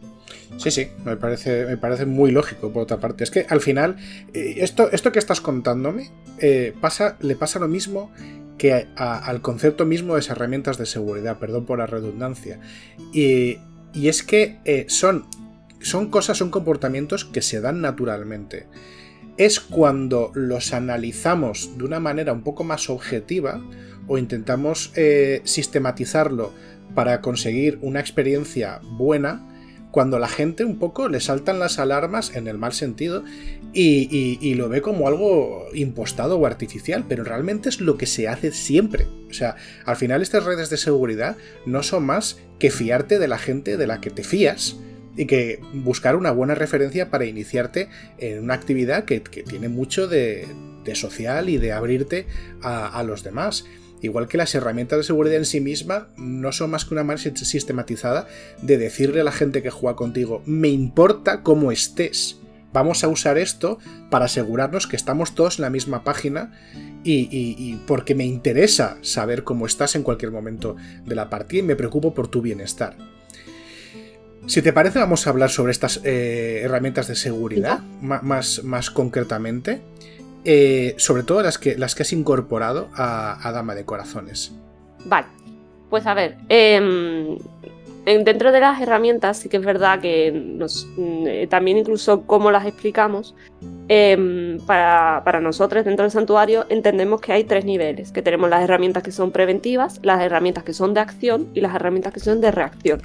Sí, 0.57 0.71
sí, 0.71 0.87
me 1.03 1.17
parece, 1.17 1.65
me 1.65 1.77
parece 1.77 2.05
muy 2.05 2.31
lógico 2.31 2.71
por 2.71 2.83
otra 2.83 2.97
parte. 2.97 3.23
Es 3.23 3.31
que 3.31 3.45
al 3.49 3.61
final, 3.61 3.97
eh, 4.33 4.55
esto, 4.57 4.89
esto 4.91 5.11
que 5.11 5.19
estás 5.19 5.41
contándome, 5.41 6.11
eh, 6.39 6.73
pasa, 6.79 7.17
le 7.19 7.35
pasa 7.35 7.59
lo 7.59 7.67
mismo 7.67 8.11
que 8.57 8.87
al 8.95 9.41
concepto 9.41 9.85
mismo 9.85 10.13
de 10.13 10.21
esas 10.21 10.37
herramientas 10.37 10.77
de 10.77 10.85
seguridad, 10.85 11.39
perdón 11.39 11.65
por 11.65 11.79
la 11.79 11.87
redundancia. 11.87 12.59
Y, 13.13 13.57
es 13.93 14.23
que 14.23 14.59
eh, 14.65 14.85
son, 14.87 15.25
son 15.81 16.09
cosas, 16.09 16.37
son 16.37 16.51
comportamientos 16.51 17.25
que 17.25 17.41
se 17.41 17.59
dan 17.59 17.81
naturalmente. 17.81 18.67
Es 19.37 19.59
cuando 19.59 20.31
los 20.35 20.73
analizamos 20.73 21.77
de 21.77 21.83
una 21.83 21.99
manera 21.99 22.31
un 22.31 22.43
poco 22.43 22.63
más 22.63 22.89
objetiva 22.89 23.61
o 24.07 24.17
intentamos 24.17 24.93
sistematizarlo 25.43 26.53
para 26.95 27.21
conseguir 27.21 27.77
una 27.81 27.99
experiencia 27.99 28.79
buena, 28.97 29.45
cuando 29.91 30.19
la 30.19 30.27
gente 30.27 30.65
un 30.65 30.77
poco 30.77 31.07
le 31.07 31.21
saltan 31.21 31.57
las 31.57 31.79
alarmas 31.79 32.35
en 32.35 32.47
el 32.47 32.57
mal 32.57 32.73
sentido 32.73 33.23
y, 33.71 34.53
lo 34.55 34.67
ve 34.67 34.81
como 34.81 35.07
algo 35.07 35.67
impostado 35.73 36.37
o 36.37 36.45
artificial, 36.45 37.05
pero 37.07 37.23
realmente 37.23 37.69
es 37.69 37.79
lo 37.79 37.97
que 37.97 38.05
se 38.05 38.27
hace 38.27 38.51
siempre. 38.51 39.07
O 39.29 39.33
sea, 39.33 39.55
al 39.85 39.95
final 39.95 40.21
estas 40.21 40.43
redes 40.43 40.69
de 40.69 40.75
seguridad 40.75 41.37
no 41.65 41.81
son 41.81 42.05
más 42.05 42.37
que 42.59 42.71
fiarte 42.71 43.19
de 43.19 43.29
la 43.29 43.37
gente 43.37 43.77
de 43.77 43.87
la 43.87 44.01
que 44.01 44.09
te 44.09 44.25
fías 44.25 44.75
y 45.15 45.27
que 45.27 45.61
buscar 45.73 46.17
una 46.17 46.31
buena 46.31 46.55
referencia 46.55 47.09
para 47.09 47.23
iniciarte 47.23 47.87
en 48.17 48.43
una 48.43 48.53
actividad 48.53 49.05
que, 49.05 49.21
tiene 49.21 49.69
mucho 49.69 50.09
de, 50.09 50.45
social 50.93 51.47
y 51.47 51.57
de 51.57 51.71
abrirte 51.71 52.27
a 52.61 53.01
los 53.03 53.23
demás. 53.23 53.63
Igual 54.01 54.27
que 54.27 54.37
las 54.37 54.53
herramientas 54.53 54.97
de 54.97 55.03
seguridad 55.03 55.37
en 55.37 55.45
sí 55.45 55.61
misma 55.61 56.09
no 56.17 56.51
son 56.51 56.71
más 56.71 56.85
que 56.85 56.93
una 56.93 57.03
manera 57.03 57.35
sistematizada 57.35 58.27
de 58.61 58.77
decirle 58.77 59.21
a 59.21 59.23
la 59.23 59.31
gente 59.31 59.63
que 59.63 59.69
juega 59.69 59.95
contigo, 59.95 60.43
me 60.45 60.67
importa 60.67 61.41
cómo 61.41 61.71
estés. 61.71 62.39
Vamos 62.73 63.05
a 63.05 63.07
usar 63.07 63.37
esto 63.37 63.79
para 64.09 64.25
asegurarnos 64.25 64.85
que 64.85 64.97
estamos 64.97 65.33
todos 65.33 65.59
en 65.59 65.63
la 65.63 65.69
misma 65.69 66.03
página 66.03 66.51
y, 67.05 67.75
porque 67.87 68.15
me 68.15 68.25
interesa 68.25 68.97
saber 69.01 69.43
cómo 69.43 69.65
estás 69.65 69.95
en 69.95 70.03
cualquier 70.03 70.31
momento 70.31 70.75
de 71.05 71.15
la 71.15 71.29
partida 71.29 71.59
y 71.59 71.63
me 71.63 71.77
preocupo 71.77 72.13
por 72.13 72.27
tu 72.27 72.41
bienestar. 72.41 72.97
Si 74.45 74.61
te 74.61 74.73
parece, 74.73 74.99
vamos 74.99 75.25
a 75.25 75.29
hablar 75.29 75.49
sobre 75.49 75.71
estas 75.71 76.01
eh, 76.03 76.61
herramientas 76.63 77.07
de 77.07 77.15
seguridad 77.15 77.79
más, 78.01 78.63
más 78.63 78.91
concretamente. 78.91 79.81
Eh, 80.47 80.93
sobre 80.97 81.23
todo 81.23 81.41
las 81.41 81.57
que, 81.57 81.75
las 81.75 81.95
que 81.95 82.03
has 82.03 82.13
incorporado 82.13 82.89
a, 82.93 83.51
Dama 83.51 83.73
de 83.73 83.83
Corazones. 83.83 84.53
Vale, 85.05 85.25
pues 85.89 86.05
a 86.05 86.13
ver, 86.13 86.37
em, 86.49 87.35
dentro 88.05 88.51
de 88.51 88.59
las 88.59 88.79
herramientas 88.79 89.37
sí 89.37 89.49
que 89.49 89.57
es 89.57 89.65
verdad 89.65 89.99
que 89.99 90.31
mm, 90.31 91.49
también 91.49 91.79
incluso 91.79 92.27
cómo 92.27 92.51
las 92.51 92.67
explicamos, 92.67 93.33
em, 93.87 94.59
para, 94.67 95.23
para, 95.25 95.41
nosotros 95.41 95.83
dentro 95.83 96.03
del 96.03 96.11
santuario 96.11 96.67
entendemos 96.69 97.21
que 97.21 97.33
hay 97.33 97.43
tres 97.43 97.65
niveles, 97.65 98.11
que 98.11 98.21
tenemos 98.21 98.47
las 98.47 98.63
herramientas 98.63 99.01
que 99.01 99.11
son 99.11 99.31
preventivas, 99.31 99.99
las 100.03 100.21
herramientas 100.21 100.63
que 100.63 100.73
son 100.73 100.93
de 100.93 100.99
acción 100.99 101.47
y 101.55 101.61
las 101.61 101.73
herramientas 101.73 102.13
que 102.13 102.19
son 102.19 102.39
de 102.39 102.51
reacción. 102.51 103.01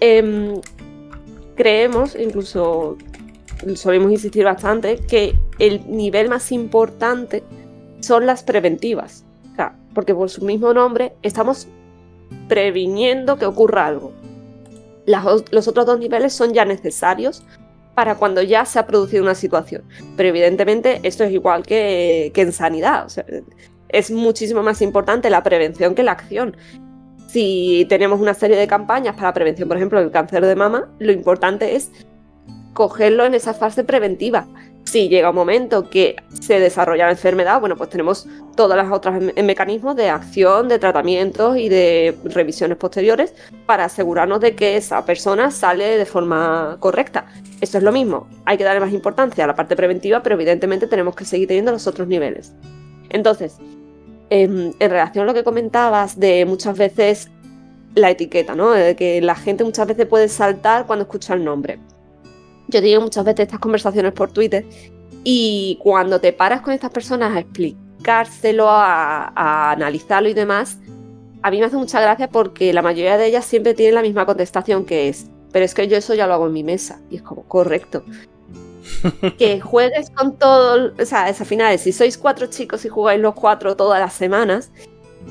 Em, 0.00 0.60
creemos, 1.54 2.16
incluso 2.16 2.96
solemos 3.74 4.10
insistir 4.10 4.44
bastante, 4.44 4.96
que 4.96 5.34
el 5.58 5.82
nivel 5.90 6.28
más 6.28 6.52
importante 6.52 7.42
son 8.00 8.26
las 8.26 8.42
preventivas. 8.42 9.24
porque 9.92 10.14
por 10.14 10.30
su 10.30 10.44
mismo 10.44 10.72
nombre 10.72 11.12
estamos 11.22 11.66
previniendo 12.48 13.36
que 13.38 13.44
ocurra 13.44 13.86
algo. 13.86 14.12
los 15.06 15.68
otros 15.68 15.84
dos 15.84 15.98
niveles 15.98 16.32
son 16.32 16.54
ya 16.54 16.64
necesarios 16.64 17.42
para 17.94 18.14
cuando 18.14 18.40
ya 18.40 18.64
se 18.64 18.78
ha 18.78 18.86
producido 18.86 19.22
una 19.22 19.34
situación. 19.34 19.82
Pero 20.16 20.28
evidentemente 20.28 21.00
esto 21.02 21.24
es 21.24 21.32
igual 21.32 21.64
que, 21.64 22.32
en 22.34 22.52
sanidad. 22.52 23.08
es 23.88 24.10
muchísimo 24.10 24.62
más 24.62 24.80
importante 24.80 25.28
la 25.28 25.42
prevención 25.42 25.94
que 25.94 26.02
la 26.02 26.12
acción. 26.12 26.56
Si 27.28 27.86
tenemos 27.88 28.20
una 28.20 28.34
serie 28.34 28.56
de 28.56 28.66
campañas 28.66 29.16
para 29.16 29.32
prevención, 29.32 29.68
por 29.68 29.76
ejemplo, 29.76 30.00
del 30.00 30.10
cáncer 30.10 30.46
de 30.46 30.56
mama, 30.56 30.88
lo 30.98 31.12
importante 31.12 31.76
es 31.76 31.90
cogerlo 32.72 33.24
en 33.24 33.34
esa 33.34 33.54
fase 33.54 33.84
preventiva. 33.84 34.46
Si 34.84 35.08
llega 35.08 35.30
un 35.30 35.36
momento 35.36 35.88
que 35.88 36.16
se 36.40 36.58
desarrolla 36.58 37.06
la 37.06 37.12
enfermedad, 37.12 37.60
bueno, 37.60 37.76
pues 37.76 37.90
tenemos 37.90 38.26
todas 38.56 38.76
las 38.76 38.90
otras 38.90 39.22
mecanismos 39.36 39.94
de 39.94 40.08
acción, 40.08 40.68
de 40.68 40.78
tratamientos 40.78 41.56
y 41.56 41.68
de 41.68 42.16
revisiones 42.24 42.76
posteriores 42.76 43.34
para 43.66 43.84
asegurarnos 43.84 44.40
de 44.40 44.56
que 44.56 44.76
esa 44.76 45.04
persona 45.04 45.50
sale 45.50 45.96
de 45.96 46.06
forma 46.06 46.76
correcta. 46.80 47.26
Esto 47.60 47.78
es 47.78 47.84
lo 47.84 47.92
mismo, 47.92 48.26
hay 48.46 48.56
que 48.56 48.64
darle 48.64 48.80
más 48.80 48.92
importancia 48.92 49.44
a 49.44 49.46
la 49.46 49.54
parte 49.54 49.76
preventiva, 49.76 50.22
pero 50.22 50.34
evidentemente 50.34 50.86
tenemos 50.86 51.14
que 51.14 51.24
seguir 51.24 51.46
teniendo 51.46 51.72
los 51.72 51.86
otros 51.86 52.08
niveles. 52.08 52.52
Entonces, 53.10 53.58
en, 54.30 54.74
relación 54.78 55.24
a 55.24 55.26
lo 55.26 55.34
que 55.34 55.44
comentabas 55.44 56.18
de 56.18 56.46
muchas 56.46 56.78
veces 56.78 57.30
la 57.94 58.10
etiqueta, 58.10 58.54
¿no? 58.54 58.70
De 58.70 58.96
que 58.96 59.20
la 59.20 59.34
gente 59.34 59.64
muchas 59.64 59.86
veces 59.86 60.06
puede 60.06 60.28
saltar 60.28 60.86
cuando 60.86 61.02
escucha 61.02 61.34
el 61.34 61.44
nombre. 61.44 61.78
Yo 62.70 62.80
digo 62.80 63.00
muchas 63.00 63.24
veces 63.24 63.40
estas 63.40 63.58
conversaciones 63.58 64.12
por 64.12 64.30
Twitter 64.32 64.64
y 65.24 65.78
cuando 65.82 66.20
te 66.20 66.32
paras 66.32 66.62
con 66.62 66.72
estas 66.72 66.90
personas 66.90 67.36
a 67.36 67.40
explicárselo, 67.40 68.68
a, 68.68 69.72
analizarlo 69.72 70.28
y 70.28 70.34
demás, 70.34 70.78
a 71.42 71.50
mí 71.50 71.58
me 71.58 71.66
hace 71.66 71.76
mucha 71.76 72.00
gracia 72.00 72.28
porque 72.28 72.72
la 72.72 72.82
mayoría 72.82 73.18
de 73.18 73.26
ellas 73.26 73.44
siempre 73.44 73.74
tienen 73.74 73.94
la 73.94 74.02
misma 74.02 74.26
contestación 74.26 74.84
que 74.84 75.08
es, 75.08 75.26
pero 75.52 75.64
es 75.64 75.74
que 75.74 75.88
yo 75.88 75.96
eso 75.96 76.14
ya 76.14 76.26
lo 76.26 76.34
hago 76.34 76.46
en 76.46 76.52
mi 76.52 76.64
mesa. 76.64 77.00
Y 77.10 77.16
es 77.16 77.22
como, 77.22 77.42
correcto. 77.44 78.04
que 79.38 79.60
juegues 79.60 80.10
con 80.10 80.36
todo, 80.36 80.92
o 80.98 81.04
sea, 81.04 81.28
es 81.28 81.40
al 81.40 81.46
final, 81.46 81.78
si 81.78 81.92
sois 81.92 82.16
cuatro 82.18 82.46
chicos 82.46 82.84
y 82.84 82.88
jugáis 82.88 83.20
los 83.20 83.34
cuatro 83.34 83.76
todas 83.76 84.00
las 84.00 84.14
semanas, 84.14 84.70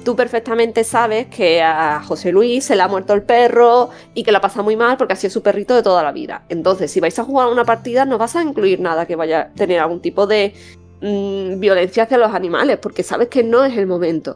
tú 0.04 0.16
perfectamente 0.16 0.84
sabes 0.84 1.28
que 1.28 1.62
a 1.62 2.02
José 2.02 2.32
Luis 2.32 2.66
se 2.66 2.76
le 2.76 2.82
ha 2.82 2.88
muerto 2.88 3.14
el 3.14 3.24
perro 3.24 3.90
y 4.14 4.24
que 4.24 4.32
la 4.32 4.42
pasa 4.42 4.62
muy 4.62 4.76
mal 4.76 4.98
porque 4.98 5.14
ha 5.14 5.16
sido 5.16 5.32
su 5.32 5.42
perrito 5.42 5.76
de 5.76 5.84
toda 5.84 6.04
la 6.04 6.12
vida. 6.12 6.44
Entonces, 6.50 6.92
si 6.92 7.00
vais 7.00 7.18
a 7.20 7.24
jugar 7.24 7.50
una 7.50 7.66
partida, 7.66 8.06
no 8.06 8.18
vas 8.18 8.36
a 8.36 8.44
incluir 8.44 8.80
nada 8.80 9.06
que 9.06 9.16
vaya 9.16 9.42
a 9.42 9.50
tener 9.50 9.80
algún 9.80 10.02
tipo 10.02 10.28
de 10.28 10.54
mm, 11.02 11.60
violencia 11.60 12.04
hacia 12.04 12.18
los 12.18 12.34
animales, 12.34 12.78
porque 12.78 13.04
sabes 13.04 13.28
que 13.28 13.44
no 13.44 13.64
es 13.64 13.78
el 13.78 13.88
momento. 13.88 14.36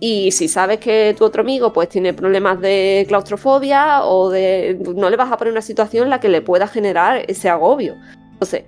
Y 0.00 0.32
si 0.32 0.48
sabes 0.48 0.80
que 0.80 1.14
tu 1.16 1.24
otro 1.24 1.42
amigo 1.42 1.72
pues 1.72 1.88
tiene 1.88 2.12
problemas 2.12 2.60
de 2.60 3.04
claustrofobia 3.08 4.04
o 4.04 4.28
de 4.28 4.78
no 4.94 5.08
le 5.08 5.16
vas 5.16 5.32
a 5.32 5.38
poner 5.38 5.52
una 5.52 5.62
situación 5.62 6.04
en 6.04 6.10
la 6.10 6.20
que 6.20 6.28
le 6.28 6.42
pueda 6.42 6.66
generar 6.66 7.24
ese 7.28 7.48
agobio. 7.48 7.94
Entonces, 8.32 8.64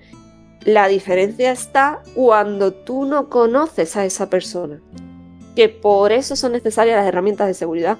la 0.65 0.89
diferencia 0.89 1.53
está 1.53 2.01
cuando 2.15 2.73
tú 2.73 3.05
no 3.05 3.29
conoces 3.29 3.97
a 3.97 4.05
esa 4.05 4.31
persona 4.31 4.81
que 5.57 5.69
por 5.69 6.13
eso 6.13 6.37
son 6.37 6.53
necesarias 6.53 6.97
las 6.97 7.07
herramientas 7.07 7.49
de 7.49 7.55
seguridad. 7.55 7.99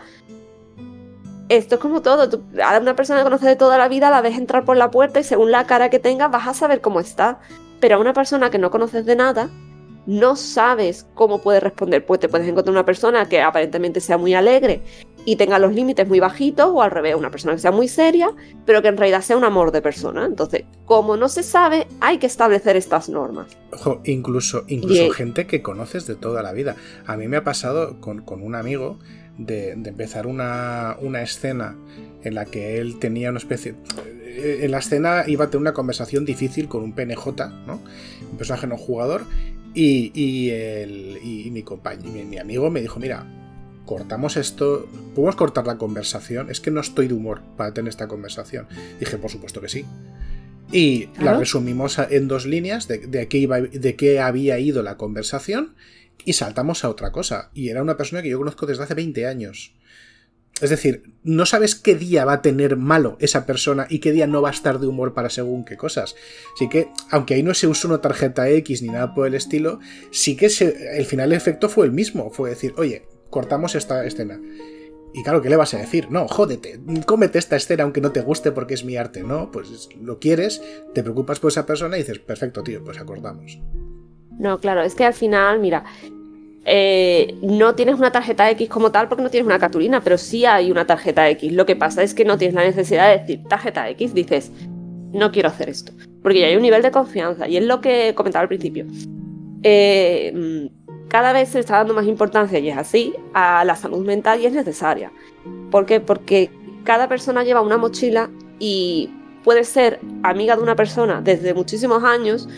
Esto 1.49 1.77
es 1.77 1.81
como 1.81 2.03
todo, 2.03 2.41
a 2.63 2.79
una 2.79 2.95
persona 2.95 3.21
que 3.21 3.25
conoces 3.25 3.49
de 3.49 3.57
toda 3.57 3.79
la 3.79 3.89
vida 3.89 4.11
la 4.11 4.21
ves 4.21 4.37
entrar 4.37 4.65
por 4.65 4.77
la 4.77 4.91
puerta 4.91 5.21
y 5.21 5.25
según 5.25 5.51
la 5.51 5.67
cara 5.67 5.91
que 5.91 5.99
tenga 5.99 6.29
vas 6.29 6.47
a 6.47 6.55
saber 6.55 6.81
cómo 6.81 7.01
está, 7.01 7.41
pero 7.81 7.97
a 7.97 7.99
una 7.99 8.13
persona 8.13 8.51
que 8.51 8.59
no 8.59 8.71
conoces 8.71 9.07
de 9.07 9.17
nada, 9.17 9.49
no 10.07 10.37
sabes 10.37 11.07
cómo 11.15 11.41
puede 11.41 11.61
responder. 11.61 12.05
Pues 12.05 12.21
te 12.21 12.29
puedes 12.29 12.47
encontrar 12.47 12.73
una 12.73 12.85
persona 12.85 13.29
que 13.29 13.41
aparentemente 13.41 14.01
sea 14.01 14.19
muy 14.19 14.35
alegre 14.35 14.83
y 15.27 15.37
tenga 15.37 15.59
los 15.59 15.75
límites 15.75 16.09
muy 16.09 16.21
bajitos, 16.21 16.71
o 16.73 16.81
al 16.81 16.91
revés, 16.91 17.15
una 17.15 17.31
persona 17.31 17.53
que 17.53 17.61
sea 17.61 17.73
muy 17.73 17.89
seria, 17.89 18.31
pero 18.65 18.81
que 18.81 18.89
en 18.89 18.97
realidad 18.97 19.21
sea 19.21 19.37
un 19.37 19.45
amor 19.45 19.73
de 19.73 19.83
persona. 19.83 20.25
Entonces, 20.25 20.65
como 20.87 21.19
no 21.19 21.29
se 21.29 21.43
sabe, 21.43 21.87
hay 22.01 22.17
que 22.17 22.27
establecer 22.27 22.77
estas 22.77 23.11
normas. 23.11 23.59
Ojo, 23.73 24.01
incluso, 24.05 24.65
incluso 24.69 25.11
gente 25.11 25.47
que 25.47 25.61
conoces 25.61 26.07
de 26.07 26.15
toda 26.15 26.43
la 26.43 26.53
vida. 26.53 26.77
A 27.07 27.19
mí 27.19 27.29
me 27.29 27.37
ha 27.37 27.45
pasado 27.45 28.01
con, 28.01 28.23
un 28.43 28.55
amigo 28.55 28.99
de, 29.37 29.73
empezar 29.73 30.27
una, 30.27 30.97
una 31.01 31.21
escena 31.23 31.77
en 32.23 32.35
la 32.35 32.47
que 32.47 32.79
él 32.79 32.99
tenía 32.99 33.29
una 33.29 33.39
especie 33.39 33.75
eh, 34.37 34.61
en 34.65 34.71
la 34.71 34.79
escena 34.79 35.25
iba 35.27 35.47
a 35.47 35.51
tener 35.51 35.63
una 35.63 35.73
conversación 35.73 36.25
difícil 36.27 36.69
con 36.69 36.83
un 36.83 36.93
PNJ, 36.93 37.27
¿no? 37.67 37.81
Un 38.31 38.37
personaje 38.37 38.67
no 38.67 38.77
jugador. 38.77 39.25
Y, 39.75 40.13
y, 40.15 40.51
el, 40.51 41.19
y 41.23 41.51
mi 41.51 41.63
compañero, 41.63 42.11
mi, 42.11 42.39
amigo 42.39 42.71
me 42.71 42.81
dijo, 42.81 42.99
mira, 42.99 43.27
cortamos 43.87 44.37
esto, 44.37 44.87
¿podemos 45.15 45.37
cortar 45.37 45.67
la 45.67 45.79
conversación? 45.79 46.51
Es 46.51 46.61
que 46.61 46.71
no 46.71 46.81
estoy 46.81 47.09
de 47.09 47.15
humor 47.15 47.41
para 47.57 47.73
tener 47.73 47.89
esta 47.89 48.09
conversación. 48.09 48.67
Dije, 49.01 49.17
por 49.17 49.31
supuesto 49.31 49.61
que 49.63 49.69
sí. 49.69 49.87
Y 50.73 51.09
la 51.19 51.39
resumimos 51.39 51.99
en 51.99 52.29
dos 52.29 52.45
líneas 52.45 52.89
de, 52.89 52.99
de, 52.99 53.29
qué 53.29 53.39
iba, 53.39 53.61
de 53.61 53.97
qué 53.97 54.21
había 54.21 54.59
ido 54.59 54.83
la 54.83 54.97
conversación 54.97 55.77
y 56.25 56.33
saltamos 56.35 56.85
a 56.85 56.91
otra 56.91 57.13
cosa. 57.13 57.51
Y 57.55 57.69
era 57.69 57.83
una 57.83 57.97
persona 57.97 58.21
que 58.21 58.29
yo 58.29 58.39
conozco 58.39 58.67
desde 58.67 58.83
hace 58.83 58.95
20 58.95 59.27
años. 59.27 59.73
Es 60.61 60.71
decir, 60.71 61.03
no 61.23 61.45
sabes 61.45 61.75
qué 61.75 61.95
día 61.95 62.25
va 62.25 62.35
a 62.35 62.43
tener 62.43 62.77
malo 62.77 63.19
esa 63.21 63.45
persona 63.45 63.87
y 63.91 63.99
qué 63.99 64.13
día 64.13 64.27
no 64.27 64.41
va 64.41 64.49
a 64.49 64.53
estar 64.53 64.81
de 64.81 64.87
humor 64.87 65.13
para 65.13 65.29
según 65.29 65.67
qué 65.67 65.77
cosas. 65.77 66.17
Así 66.55 66.69
que, 66.69 66.89
aunque 67.11 67.35
ahí 67.35 67.43
no 67.43 67.53
se 67.53 67.67
usó 67.67 67.89
una 67.89 68.01
tarjeta 68.01 68.49
X 68.49 68.81
ni 68.81 68.89
nada 68.89 69.15
por 69.15 69.27
el 69.27 69.35
estilo, 69.35 69.81
sí 70.11 70.35
que 70.35 70.47
el 70.47 71.05
final 71.05 71.33
efecto 71.35 71.69
fue 71.69 71.85
el 71.85 71.93
mismo. 71.93 72.31
Fue 72.31 72.49
decir, 72.49 72.73
oye, 72.79 73.07
cortamos 73.31 73.75
esta 73.75 74.05
escena. 74.05 74.41
Y 75.13 75.23
claro, 75.23 75.41
¿qué 75.41 75.49
le 75.49 75.57
vas 75.57 75.73
a 75.73 75.79
decir? 75.79 76.09
No, 76.11 76.29
jódete, 76.29 76.79
cómete 77.07 77.39
esta 77.39 77.57
escena 77.57 77.85
aunque 77.85 78.03
no 78.03 78.13
te 78.13 78.21
guste 78.21 78.53
porque 78.53 78.75
es 78.75 78.85
mi 78.85 78.97
arte, 78.97 79.23
¿no? 79.23 79.51
Pues 79.51 79.89
lo 80.01 80.19
quieres, 80.19 80.63
te 80.93 81.03
preocupas 81.03 81.41
por 81.41 81.51
esa 81.51 81.65
persona 81.65 81.97
y 81.97 82.01
dices, 82.01 82.19
perfecto, 82.19 82.63
tío, 82.63 82.85
pues 82.85 82.99
acordamos. 82.99 83.59
No, 84.39 84.61
claro, 84.61 84.83
es 84.83 84.95
que 84.95 85.05
al 85.05 85.15
final, 85.15 85.59
mira, 85.61 85.85
eh, 86.67 87.35
no 87.41 87.75
tienes 87.75 87.95
una 87.95 88.13
tarjeta 88.13 88.51
X 88.51 88.69
como 88.69 88.93
tal 88.93 89.09
porque 89.09 89.23
no 89.23 89.31
tienes 89.31 89.47
una 89.47 89.59
cartulina, 89.59 90.03
pero 90.03 90.19
sí 90.19 90.45
hay 90.45 90.71
una 90.71 90.87
tarjeta 90.87 91.31
X. 91.31 91.53
Lo 91.53 91.65
que 91.65 91.77
pasa 91.77 92.03
es 92.03 92.13
que 92.13 92.25
no 92.25 92.37
tienes 92.37 92.55
la 92.55 92.65
necesidad 92.65 93.11
de 93.11 93.21
decir 93.21 93.49
tarjeta 93.49 93.89
X, 93.89 94.13
dices, 94.13 94.53
no 95.13 95.33
quiero 95.33 95.49
hacer 95.49 95.71
esto, 95.71 95.93
porque 96.23 96.41
ya 96.41 96.49
hay 96.49 96.57
un 96.57 96.63
nivel 96.63 96.83
de 96.83 96.91
confianza 96.91 97.49
y 97.49 97.57
es 97.57 97.65
lo 97.65 97.81
que 97.81 98.15
comentaba 98.15 98.43
al 98.43 98.49
principio. 98.49 98.85
Eh, 99.63 100.69
cada 101.09 101.33
vez 101.33 101.51
se 101.51 101.61
está 101.61 101.77
dando 101.77 101.95
más 101.95 102.07
importancia, 102.07 102.59
y 102.59 102.69
es 102.69 102.77
así, 102.77 103.15
a 103.35 103.65
la 103.65 103.77
salud 103.77 104.05
mental 104.05 104.41
y 104.41 104.47
es 104.47 104.53
necesaria. 104.53 105.13
¿Por 105.71 105.87
qué? 105.87 106.01
Porque 106.01 106.51
cada 106.85 107.09
persona 107.09 107.45
lleva 107.45 107.61
una 107.61 107.77
mochila 107.77 108.31
y 108.59 109.11
puede 109.45 109.65
ser 109.65 110.01
amiga 110.23 110.57
de 110.57 110.63
una 110.63 110.77
persona 110.77 111.21
desde 111.21 111.55
muchísimos 111.55 112.03
años 112.03 112.49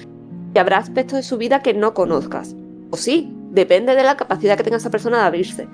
y 0.55 0.59
habrá 0.59 0.79
aspectos 0.79 1.17
de 1.17 1.23
su 1.23 1.37
vida 1.37 1.63
que 1.63 1.75
no 1.75 1.93
conozcas. 1.95 2.55
O 2.91 2.97
sí, 2.97 3.33
depende 3.51 3.95
de 3.95 4.03
la 4.03 4.17
capacidad 4.17 4.57
que 4.57 4.65
tenga 4.65 4.79
esa 4.79 4.91
persona 4.91 5.19
de 5.19 5.25
abrirse. 5.25 5.69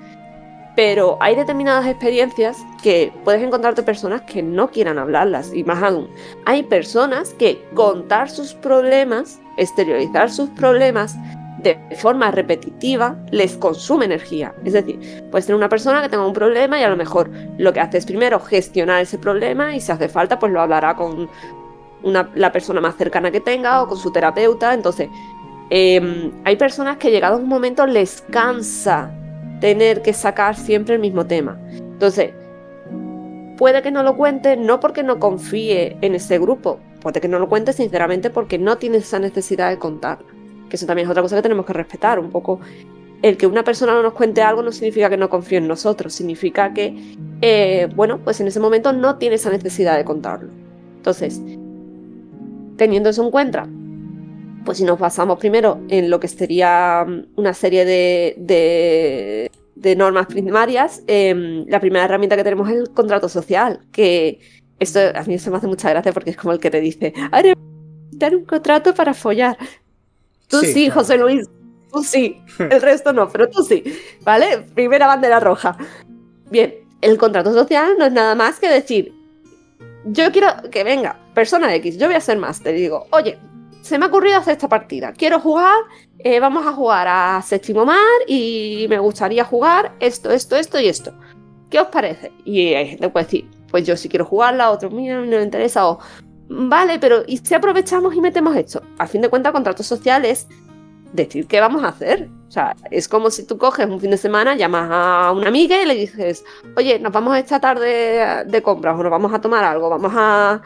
Pero 0.75 1.17
hay 1.21 1.35
determinadas 1.35 1.87
experiencias 1.87 2.57
que 2.83 3.13
puedes 3.23 3.41
encontrarte 3.41 3.81
personas 3.83 4.23
que 4.23 4.43
no 4.43 4.69
quieran 4.69 4.97
hablarlas. 4.97 5.53
Y 5.53 5.63
más 5.63 5.81
aún, 5.81 6.09
hay 6.45 6.63
personas 6.63 7.33
que 7.33 7.63
contar 7.73 8.29
sus 8.29 8.53
problemas, 8.53 9.39
exteriorizar 9.55 10.29
sus 10.29 10.49
problemas, 10.49 11.15
de 11.73 11.95
forma 11.95 12.29
repetitiva 12.29 13.17
les 13.31 13.57
consume 13.57 14.05
energía. 14.05 14.53
Es 14.63 14.73
decir, 14.73 14.99
puedes 15.31 15.45
tener 15.47 15.57
una 15.57 15.69
persona 15.69 16.01
que 16.01 16.09
tenga 16.09 16.25
un 16.25 16.33
problema 16.33 16.79
y 16.79 16.83
a 16.83 16.89
lo 16.89 16.95
mejor 16.95 17.31
lo 17.57 17.73
que 17.73 17.79
hace 17.79 17.97
es 17.97 18.05
primero 18.05 18.39
gestionar 18.39 19.01
ese 19.01 19.17
problema 19.17 19.75
y 19.75 19.81
si 19.81 19.91
hace 19.91 20.07
falta 20.07 20.37
pues 20.37 20.51
lo 20.51 20.61
hablará 20.61 20.95
con 20.95 21.27
la 22.03 22.51
persona 22.51 22.81
más 22.81 22.95
cercana 22.97 23.31
que 23.31 23.39
tenga 23.39 23.81
o 23.81 23.87
con 23.87 23.97
su 23.97 24.11
terapeuta. 24.11 24.73
Entonces, 24.73 25.09
em, 25.71 26.31
hay 26.43 26.55
personas 26.55 26.97
que 26.97 27.09
llegado 27.09 27.37
un 27.37 27.47
momento 27.47 27.87
les 27.87 28.21
cansa 28.29 29.11
tener 29.59 30.03
que 30.03 30.13
sacar 30.13 30.55
siempre 30.55 30.95
el 30.95 31.01
mismo 31.01 31.25
tema. 31.25 31.57
Entonces, 31.71 32.31
puede 33.57 33.81
que 33.81 33.89
no 33.89 34.03
lo 34.03 34.15
cuente 34.15 34.55
no 34.55 34.79
porque 34.79 35.01
no 35.01 35.19
confíe 35.19 35.97
en 36.01 36.13
ese 36.13 36.37
grupo, 36.37 36.79
puede 37.01 37.21
que 37.21 37.27
no 37.27 37.39
lo 37.39 37.49
cuente 37.49 37.73
sinceramente 37.73 38.29
porque 38.29 38.59
no 38.59 38.77
tiene 38.77 38.97
esa 38.97 39.17
necesidad 39.17 39.69
de 39.69 39.79
contarlo 39.79 40.34
que 40.69 40.75
eso 40.75 40.85
también 40.85 41.07
es 41.07 41.11
otra 41.11 41.21
cosa 41.21 41.35
que 41.35 41.41
tenemos 41.41 41.65
que 41.65 41.73
respetar, 41.73 42.19
un 42.19 42.29
poco 42.29 42.59
el 43.21 43.37
que 43.37 43.47
una 43.47 43.63
persona 43.63 43.93
no 43.93 44.03
nos 44.03 44.13
cuente 44.13 44.41
algo 44.41 44.61
no 44.61 44.71
significa 44.71 45.09
que 45.09 45.17
no 45.17 45.29
confíe 45.29 45.57
en 45.57 45.67
nosotros, 45.67 46.13
significa 46.13 46.73
que, 46.73 46.95
eh, 47.41 47.87
bueno, 47.95 48.19
pues 48.23 48.39
en 48.39 48.47
ese 48.47 48.59
momento 48.59 48.93
no 48.93 49.17
tiene 49.17 49.35
esa 49.35 49.49
necesidad 49.49 49.97
de 49.97 50.05
contarlo. 50.05 50.51
Entonces, 50.97 51.41
teniendo 52.77 53.09
eso 53.09 53.23
en 53.23 53.31
cuenta, 53.31 53.67
pues 54.63 54.77
si 54.79 54.83
nos 54.83 54.99
basamos 54.99 55.39
primero 55.39 55.81
en 55.89 56.09
lo 56.09 56.19
que 56.19 56.27
sería 56.27 57.05
mm, 57.07 57.25
una 57.35 57.53
serie 57.53 57.85
de, 57.85 59.49
de, 59.75 59.95
normas 59.95 60.27
primarias, 60.27 61.03
em, 61.07 61.65
la 61.67 61.79
primera 61.79 62.05
herramienta 62.05 62.35
que 62.35 62.43
tenemos 62.43 62.69
es 62.69 62.75
el 62.75 62.89
contrato 62.91 63.29
social, 63.29 63.79
que 63.91 64.39
esto 64.79 64.99
a 65.13 65.23
mí 65.23 65.39
se 65.39 65.49
me 65.49 65.57
hace 65.57 65.67
mucha 65.67 65.89
gracia 65.89 66.11
porque 66.11 66.31
es 66.31 66.37
como 66.37 66.53
el 66.53 66.59
que 66.59 66.69
te 66.69 66.81
dice, 66.81 67.13
haré 67.31 67.53
un 68.35 68.45
contrato 68.45 68.93
para 68.93 69.13
follar. 69.13 69.57
Tú 70.47 70.61
sí, 70.61 70.89
José 70.89 71.17
Luis, 71.17 71.47
tú 71.91 72.03
sí. 72.03 72.41
El 72.59 72.81
resto 72.81 73.13
no, 73.13 73.29
pero 73.29 73.49
tú 73.49 73.63
sí. 73.63 73.83
¿Vale? 74.21 74.65
Primera 74.73 75.07
bandera 75.07 75.39
roja. 75.39 75.77
Bien, 76.49 76.75
el 77.01 77.17
contrato 77.17 77.53
social 77.53 77.95
no 77.97 78.05
es 78.05 78.11
nada 78.11 78.35
más 78.35 78.59
que 78.59 78.69
decir, 78.69 79.13
yo 80.05 80.31
quiero 80.31 80.47
que 80.71 80.83
venga, 80.83 81.19
persona 81.33 81.73
X, 81.75 81.97
yo 81.97 82.07
voy 82.07 82.15
a 82.15 82.21
ser 82.21 82.37
más, 82.37 82.61
te 82.61 82.73
digo, 82.73 83.07
oye, 83.11 83.37
se 83.81 83.97
me 83.97 84.05
ha 84.05 84.07
ocurrido 84.07 84.37
hacer 84.37 84.53
esta 84.53 84.69
partida, 84.69 85.13
quiero 85.13 85.39
jugar, 85.39 85.75
eh, 86.19 86.39
vamos 86.39 86.65
a 86.65 86.73
jugar 86.73 87.07
a 87.07 87.41
séptimo 87.41 87.85
mar 87.85 87.97
y 88.27 88.85
me 88.89 88.99
gustaría 88.99 89.43
jugar 89.43 89.93
esto, 89.99 90.31
esto, 90.31 90.55
esto 90.55 90.79
y 90.79 90.87
esto. 90.87 91.13
¿Qué 91.69 91.79
os 91.79 91.87
parece? 91.87 92.31
Y 92.45 92.73
hay 92.73 92.89
gente 92.89 93.03
que 93.03 93.09
puede 93.09 93.25
decir, 93.25 93.49
pues 93.69 93.85
yo 93.85 93.97
sí 93.97 94.07
quiero 94.07 94.25
jugarla, 94.25 94.71
otro, 94.71 94.89
mira, 94.89 95.19
no 95.19 95.25
me 95.25 95.43
interesa, 95.43 95.87
o 95.87 95.99
Vale, 96.47 96.99
pero 96.99 97.23
¿y 97.25 97.37
si 97.37 97.53
aprovechamos 97.53 98.13
y 98.15 98.21
metemos 98.21 98.55
esto? 98.55 98.81
A 98.97 99.07
fin 99.07 99.21
de 99.21 99.29
cuentas, 99.29 99.51
contratos 99.51 99.85
sociales 99.85 100.47
decir 101.15 101.47
qué 101.47 101.59
vamos 101.59 101.83
a 101.83 101.89
hacer. 101.89 102.29
O 102.47 102.51
sea, 102.51 102.75
es 102.91 103.07
como 103.07 103.31
si 103.31 103.45
tú 103.45 103.57
coges 103.57 103.87
un 103.87 103.99
fin 103.99 104.11
de 104.11 104.17
semana, 104.17 104.55
llamas 104.55 104.89
a 104.91 105.31
una 105.31 105.47
amiga 105.47 105.81
y 105.81 105.85
le 105.85 105.95
dices, 105.95 106.43
oye, 106.75 106.99
nos 106.99 107.11
vamos 107.11 107.37
esta 107.37 107.59
tarde 107.59 108.45
de 108.45 108.61
compras 108.61 108.99
o 108.99 109.03
nos 109.03 109.11
vamos 109.11 109.33
a 109.33 109.41
tomar 109.41 109.63
algo, 109.63 109.89
vamos 109.89 110.11
a, 110.15 110.61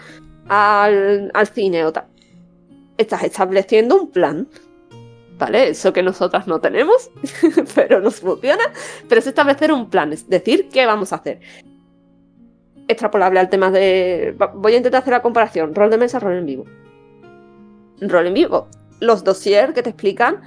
al 0.47 1.47
cine 1.53 1.85
o 1.85 1.93
tal. 1.93 2.05
Estás 2.97 3.23
estableciendo 3.23 3.95
un 3.95 4.11
plan. 4.11 4.47
¿Vale? 5.37 5.69
Eso 5.69 5.93
que 5.93 6.03
nosotras 6.03 6.47
no 6.47 6.59
tenemos, 6.59 7.09
pero 7.75 8.01
nos 8.01 8.19
funciona. 8.19 8.63
Pero 9.07 9.19
es 9.19 9.27
establecer 9.27 9.71
un 9.71 9.89
plan, 9.89 10.11
es 10.11 10.27
decir, 10.27 10.67
qué 10.67 10.85
vamos 10.85 11.13
a 11.13 11.15
hacer. 11.15 11.39
Extrapolable 12.89 13.39
al 13.39 13.49
tema 13.49 13.71
de. 13.71 14.35
Voy 14.55 14.73
a 14.73 14.77
intentar 14.77 15.01
hacer 15.01 15.13
la 15.13 15.21
comparación. 15.21 15.73
Rol 15.73 15.89
de 15.89 15.97
mesa, 15.97 16.19
rol 16.19 16.33
en 16.33 16.45
vivo. 16.45 16.65
Rol 18.01 18.27
en 18.27 18.33
vivo 18.33 18.67
los 18.99 19.23
dossiers 19.23 19.73
que 19.73 19.83
te 19.83 19.89
explican 19.89 20.41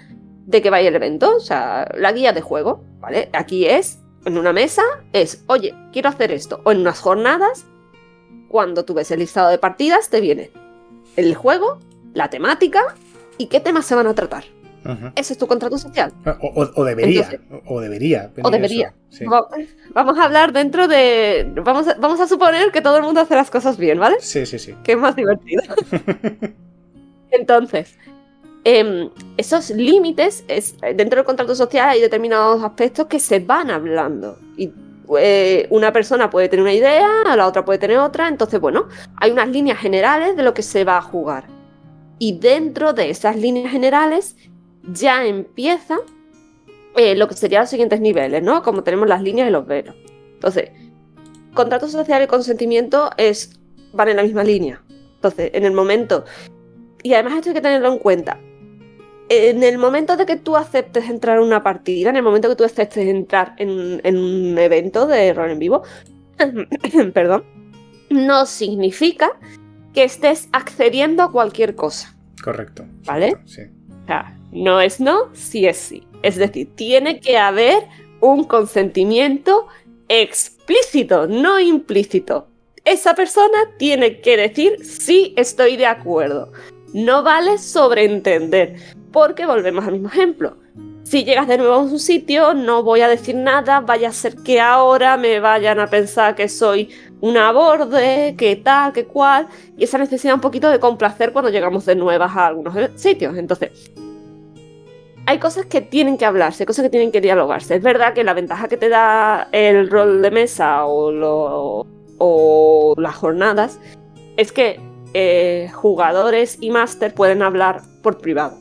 de 0.47 0.61
qué 0.61 0.71
va 0.71 0.81
el 0.81 0.95
evento, 0.95 1.37
o 1.37 1.41
sea, 1.41 1.89
la 1.97 2.13
guía 2.13 2.33
de 2.33 2.41
juego, 2.41 2.85
¿vale? 3.01 3.31
Aquí 3.33 3.67
es, 3.67 3.99
en 4.25 4.39
una 4.39 4.53
mesa, 4.53 4.83
es, 5.13 5.45
oye, 5.47 5.75
quiero 5.93 6.09
hacer 6.09 6.33
esto, 6.33 6.61
o 6.65 6.73
en 6.73 6.81
unas 6.81 7.01
jornadas, 7.01 7.65
cuando 8.49 8.85
tú 8.85 8.95
ves 8.95 9.11
el 9.11 9.21
listado 9.21 9.51
de 9.51 9.59
partidas, 9.59 10.11
te 10.11 10.21
viene 10.21 10.51
el 11.17 11.35
juego, 11.35 11.79
la 12.13 12.29
temática 12.29 12.83
y 13.39 13.47
qué 13.47 13.61
temas 13.61 13.87
se 13.87 13.95
van 13.95 14.07
a 14.07 14.15
tratar. 14.15 14.45
Ese 15.15 15.33
es 15.35 15.39
tu 15.39 15.47
contrato 15.47 15.79
social. 15.79 16.13
Ah, 16.25 16.39
o, 16.41 16.85
debería. 16.85 17.29
o 17.67 17.81
debería. 17.81 18.31
O 18.43 18.51
debería. 18.51 18.95
Vamos 19.95 20.19
a 20.19 20.25
hablar 20.25 20.53
dentro 20.53 20.89
de. 20.89 21.53
Vamos 21.65 21.89
a, 21.89 21.95
vamos 21.95 22.21
a 22.21 22.27
suponer 22.27 22.73
que 22.73 22.81
todo 22.81 22.97
el 22.97 23.03
mundo 23.03 23.21
hace 23.21 23.35
las 23.35 23.51
cosas 23.51 23.77
bien, 23.77 23.99
¿vale? 23.99 24.17
Sí, 24.21 24.47
sí, 24.47 24.59
sí. 24.59 24.75
Que 24.83 24.93
es 24.93 24.99
más 24.99 25.15
divertido. 25.15 25.63
Entonces, 27.31 27.97
Em, 28.65 29.11
esos 29.37 29.71
límites, 29.71 30.45
es, 30.47 30.77
dentro 30.81 31.17
del 31.17 31.25
contrato 31.25 31.55
social 31.57 31.89
hay 31.89 32.01
determinados 32.01 32.63
aspectos 32.63 33.07
que 33.07 33.19
se 33.19 33.41
van 33.41 33.71
hablando. 33.71 34.39
Y 34.57 34.71
eh, 35.19 35.67
una 35.71 35.93
persona 35.93 36.31
puede 36.31 36.49
tener 36.49 36.63
una 36.63 36.73
idea, 36.73 37.09
la 37.37 37.47
otra 37.47 37.65
puede 37.65 37.81
tener 37.81 37.99
otra. 37.99 38.29
Entonces, 38.29 38.61
bueno, 38.61 38.87
hay 39.17 39.33
unas 39.33 39.49
líneas 39.49 39.79
generales 39.79 40.37
de 40.37 40.45
lo 40.45 40.55
que 40.55 40.63
se 40.63 40.85
va 40.85 40.99
a 40.99 41.03
jugar. 41.03 41.47
Y 42.21 42.39
dentro 42.39 42.93
de 42.93 43.11
esas 43.11 43.37
líneas 43.37 43.73
generales 43.73 44.37
ya 44.83 45.25
empieza 45.27 45.99
eh, 46.97 47.15
lo 47.15 47.29
que 47.29 47.35
serían 47.35 47.63
los 47.63 47.71
siguientes 47.71 48.01
niveles, 48.01 48.43
¿no? 48.43 48.63
Como 48.63 48.83
tenemos 48.83 49.09
las 49.09 49.23
líneas 49.23 49.49
y 49.49 49.53
los 49.53 49.67
velos. 49.67 49.95
Entonces, 50.35 50.71
contrato 51.55 51.89
social 51.89 52.23
y 52.23 52.27
consentimiento 52.27 53.11
es, 53.17 53.59
van 53.93 54.09
en 54.09 54.17
la 54.17 54.23
misma 54.23 54.45
línea. 54.45 54.83
Entonces, 55.15 55.51
en 55.55 55.65
el 55.65 55.73
momento. 55.73 56.25
Y 57.03 57.15
además 57.15 57.35
esto 57.35 57.51
hay 57.51 57.55
que 57.55 57.61
tenerlo 57.61 57.93
en 57.93 57.99
cuenta 57.99 58.39
en 59.35 59.63
el 59.63 59.79
momento 59.79 60.17
de 60.17 60.27
que 60.27 60.37
tú 60.37 60.57
aceptes 60.57 61.09
entrar 61.09 61.39
en 61.39 61.45
una 61.45 61.63
partida, 61.63 62.11
en 62.11 62.17
el 62.17 62.23
momento 62.23 62.51
que 62.51 62.57
tú 62.57 62.65
aceptes 62.65 63.07
entrar 63.07 63.55
en, 63.57 64.17
un 64.17 64.59
evento 64.59 65.07
de 65.07 65.33
rol 65.33 65.51
en 65.51 65.59
vivo, 65.59 65.83
perdón, 67.15 67.45
no 68.11 68.45
significa 68.45 69.31
que 69.95 70.05
estés 70.05 70.49
accediendo 70.53 71.23
a 71.23 71.33
cualquier 71.33 71.75
cosa. 71.75 72.15
Correcto. 72.43 72.85
¿Vale? 73.07 73.37
Sí. 73.47 73.63
O 74.03 74.07
sea, 74.07 74.37
no 74.53 74.81
es 74.81 75.01
no, 75.01 75.35
sí 75.35 75.67
es 75.67 75.79
sí. 75.79 76.07
Es 76.23 76.37
decir, 76.37 76.69
tiene 76.77 77.19
que 77.21 77.37
haber 77.39 77.89
un 78.21 78.45
consentimiento 78.45 79.67
explícito, 80.09 81.27
no 81.27 81.59
implícito. 81.59 82.47
Esa 82.85 83.15
persona 83.15 83.71
tiene 83.79 84.21
que 84.21 84.37
decir 84.37 84.85
sí 84.85 85.35
estoy 85.37 85.77
de 85.77 85.87
acuerdo. 85.87 86.53
No 86.93 87.23
vale 87.23 87.59
sobreentender. 87.59 88.77
Porque 89.11 89.47
volvemos 89.47 89.85
al 89.85 89.95
mismo 89.95 90.09
ejemplo. 90.09 90.57
Si 91.03 91.25
llegas 91.25 91.49
de 91.49 91.59
nuevo 91.59 91.75
a 91.75 91.79
un 91.79 91.99
sitio, 91.99 92.55
no 92.55 92.83
voy 92.83 93.01
a 93.01 93.09
decir 93.09 93.35
nada, 93.35 93.81
vaya 93.81 94.09
a 94.09 94.13
ser 94.13 94.37
que 94.37 94.61
ahora 94.61 95.17
me 95.17 95.41
vayan 95.41 95.81
a 95.81 95.89
pensar 95.89 96.35
que 96.35 96.49
soy 96.49 96.91
una 97.21 97.53
borde, 97.53 98.35
que 98.39 98.57
tal, 98.57 98.93
que 98.93 99.05
cual, 99.05 99.49
y 99.77 99.85
esa 99.85 99.99
necesidad 99.99 100.35
un 100.35 100.41
poquito 100.41 100.71
de 100.71 100.79
complacer 100.79 101.33
cuando 101.33 101.51
llegamos 101.51 101.85
de 101.87 101.97
nuevas 101.97 102.35
a 102.37 102.47
algunos 102.47 102.75
sitios. 102.95 103.37
Entonces, 103.37 103.93
hay 105.27 105.39
cosas 105.39 105.67
que 105.67 105.81
tienen 105.81 106.19
que 106.19 106.25
hablarse, 106.25 106.67
cosas 106.67 106.85
que 106.85 106.91
tienen 106.91 107.13
que 107.13 107.21
dialogarse. 107.21 107.77
Es 107.77 107.83
verdad 107.83 108.15
que 108.15 108.25
la 108.25 108.35
ventaja 108.35 108.69
que 108.69 108.77
te 108.77 108.89
da 108.89 109.49
el 109.53 109.89
rol 109.91 110.23
de 110.23 110.31
mesa 110.31 110.87
o, 110.87 111.87
o 112.19 112.95
las 112.99 113.15
jornadas 113.15 113.79
es 114.37 114.53
que 114.53 114.81
eh, 115.15 115.71
jugadores 115.75 116.57
y 116.61 116.71
máster 116.71 117.15
pueden 117.15 117.43
hablar 117.43 117.83
por 118.03 118.19
privado. 118.19 118.59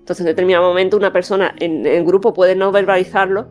Entonces, 0.00 0.20
en 0.20 0.26
determinado 0.26 0.66
momento, 0.66 0.96
una 0.96 1.12
persona 1.12 1.54
en 1.60 1.86
el 1.86 2.04
grupo 2.04 2.34
puede 2.34 2.54
no 2.54 2.72
verbalizarlo. 2.72 3.48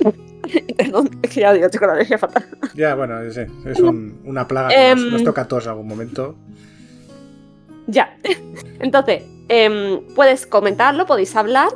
Perdón, 0.76 1.10
es 1.22 1.30
que 1.30 1.40
ya 1.40 1.52
digo, 1.52 1.68
con 1.78 1.88
la 1.88 1.94
energía 1.94 2.18
fatal. 2.18 2.44
Ya, 2.74 2.94
bueno, 2.94 3.20
es, 3.22 3.36
es 3.36 3.80
una 3.80 4.46
plaga 4.46 4.68
que 4.68 4.94
nos, 4.94 5.20
em, 5.20 5.24
toca 5.24 5.42
a 5.42 5.48
todos 5.48 5.64
en 5.64 5.70
algún 5.70 5.88
momento. 5.88 6.36
Ya. 7.86 8.16
Entonces, 8.80 9.24
em, 9.48 10.00
puedes 10.14 10.46
comentarlo, 10.46 11.06
podéis 11.06 11.34
hablar, 11.36 11.68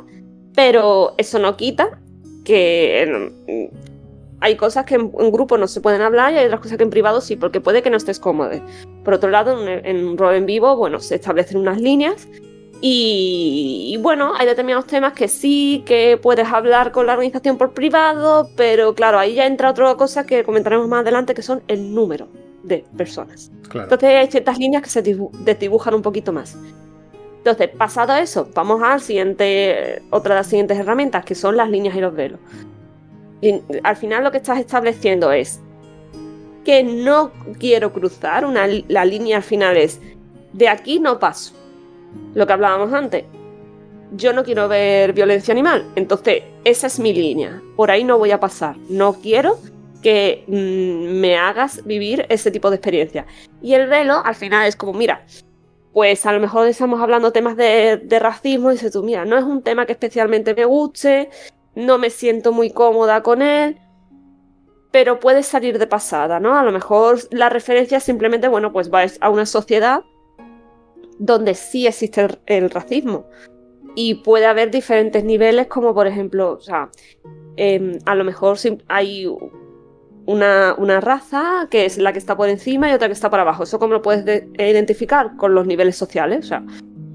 pero 0.59 1.13
eso 1.17 1.39
no 1.39 1.55
quita 1.55 2.01
que 2.43 3.31
hay 4.41 4.57
cosas 4.57 4.83
que 4.83 4.95
en, 4.95 5.31
grupo 5.31 5.57
no 5.57 5.69
se 5.69 5.79
pueden 5.79 6.01
hablar 6.01 6.33
y 6.33 6.37
hay 6.37 6.47
otras 6.47 6.59
cosas 6.59 6.77
que 6.77 6.83
en 6.83 6.89
privado 6.89 7.21
sí, 7.21 7.37
porque 7.37 7.61
puede 7.61 7.81
que 7.81 7.89
no 7.89 7.95
estés 7.95 8.19
cómodo. 8.19 8.51
Por 9.05 9.13
otro 9.13 9.29
lado, 9.29 9.65
en, 9.65 10.05
un 10.05 10.17
rol 10.17 10.35
en 10.35 10.45
vivo, 10.45 10.75
bueno, 10.75 10.99
se 10.99 11.15
establecen 11.15 11.59
unas 11.59 11.79
líneas 11.79 12.27
y, 12.81 13.97
bueno, 14.01 14.33
hay 14.35 14.47
determinados 14.47 14.85
temas 14.85 15.13
que 15.13 15.29
sí, 15.29 15.81
que 15.85 16.19
puedes 16.21 16.49
hablar 16.49 16.91
con 16.91 17.07
la 17.07 17.13
organización 17.13 17.57
por 17.57 17.71
privado, 17.73 18.49
pero 18.57 18.93
claro, 18.93 19.17
ahí 19.17 19.35
ya 19.35 19.47
entra 19.47 19.71
otra 19.71 19.95
cosa 19.95 20.25
que 20.25 20.43
comentaremos 20.43 20.89
más 20.89 21.03
adelante, 21.03 21.33
que 21.33 21.41
son 21.41 21.63
el 21.69 21.95
número 21.95 22.27
de 22.63 22.83
personas. 22.97 23.49
Entonces 23.73 24.09
hay 24.09 24.27
ciertas 24.27 24.59
líneas 24.59 24.83
que 24.83 24.89
se 24.89 25.01
desdibujan 25.01 25.93
un 25.93 26.01
poquito 26.01 26.33
más. 26.33 26.57
Entonces, 27.39 27.69
pasado 27.69 28.15
eso, 28.15 28.49
vamos 28.53 28.81
al 28.83 28.99
siguiente, 28.99 30.01
otra 30.09 30.35
de 30.35 30.41
las 30.41 30.47
siguientes 30.47 30.77
herramientas, 30.77 31.23
que 31.23 31.35
son 31.35 31.55
las 31.55 31.69
líneas 31.69 31.95
y 31.95 32.01
los 32.01 32.13
velos. 32.13 32.39
Al 33.83 33.95
final 33.95 34.25
lo 34.25 34.31
que 34.31 34.37
estás 34.37 34.59
estableciendo 34.59 35.31
es 35.31 35.61
que 36.65 36.83
no 36.83 37.31
quiero 37.57 37.93
cruzar, 37.93 38.45
una, 38.45 38.67
la 38.89 39.05
línea 39.05 39.37
al 39.37 39.43
final 39.43 39.77
es, 39.77 40.01
de 40.51 40.67
aquí 40.67 40.99
no 40.99 41.17
paso 41.17 41.53
lo 42.33 42.45
que 42.45 42.53
hablábamos 42.53 42.93
antes. 42.93 43.23
Yo 44.11 44.33
no 44.33 44.43
quiero 44.43 44.67
ver 44.67 45.13
violencia 45.13 45.53
animal, 45.53 45.85
entonces 45.95 46.43
esa 46.65 46.87
es 46.87 46.99
mi 46.99 47.13
línea. 47.13 47.61
Por 47.77 47.89
ahí 47.89 48.03
no 48.03 48.17
voy 48.17 48.31
a 48.31 48.39
pasar. 48.39 48.75
No 48.89 49.13
quiero 49.13 49.59
que 50.01 50.43
mm, 50.47 51.19
me 51.19 51.37
hagas 51.37 51.85
vivir 51.85 52.25
ese 52.29 52.51
tipo 52.51 52.69
de 52.69 52.77
experiencia. 52.77 53.25
Y 53.61 53.73
el 53.73 53.87
velo 53.87 54.21
al 54.25 54.35
final 54.35 54.67
es 54.67 54.75
como, 54.75 54.93
mira, 54.93 55.25
pues 55.93 56.25
a 56.25 56.33
lo 56.33 56.39
mejor 56.39 56.67
estamos 56.67 57.01
hablando 57.01 57.31
temas 57.31 57.57
de, 57.57 58.19
racismo 58.19 58.69
y 58.69 58.73
dices 58.75 58.91
tú, 58.91 59.03
mira, 59.03 59.25
no 59.25 59.37
es 59.37 59.43
un 59.43 59.63
tema 59.63 59.85
que 59.85 59.93
especialmente 59.93 60.53
me 60.53 60.65
guste, 60.65 61.29
no 61.75 61.97
me 61.97 62.09
siento 62.09 62.51
muy 62.51 62.71
cómoda 62.71 63.23
con 63.23 63.41
él, 63.41 63.77
pero 64.91 65.19
puede 65.19 65.43
salir 65.43 65.79
de 65.79 65.87
pasada, 65.87 66.39
¿no? 66.39 66.57
A 66.57 66.63
lo 66.63 66.71
mejor 66.71 67.19
la 67.31 67.49
referencia 67.49 67.99
simplemente, 67.99 68.47
bueno, 68.47 68.71
pues 68.71 68.91
va 68.91 69.05
a 69.19 69.29
una 69.29 69.45
sociedad 69.45 70.03
donde 71.17 71.53
sí 71.53 71.85
existe 71.85 72.27
el, 72.45 72.69
racismo. 72.69 73.25
Y 73.95 74.15
puede 74.15 74.45
haber 74.45 74.71
diferentes 74.71 75.23
niveles, 75.23 75.67
como 75.67 75.93
por 75.93 76.07
ejemplo, 76.07 76.53
o 76.53 76.59
sea, 76.59 76.89
em, 77.57 77.99
a 78.05 78.15
lo 78.15 78.23
mejor 78.23 78.57
hay 78.87 79.27
una, 80.29 81.01
raza 81.01 81.67
que 81.69 81.85
es 81.85 81.97
la 81.97 82.13
que 82.13 82.19
está 82.19 82.37
por 82.37 82.49
encima 82.49 82.89
y 82.89 82.93
otra 82.93 83.07
que 83.07 83.13
está 83.13 83.29
por 83.29 83.39
abajo. 83.39 83.63
Eso 83.63 83.79
cómo 83.79 83.93
lo 83.93 84.01
puedes 84.01 84.43
identificar 84.57 85.35
con 85.37 85.55
los 85.55 85.65
niveles 85.65 85.95
sociales. 85.95 86.45
O 86.45 86.47
sea, 86.47 86.63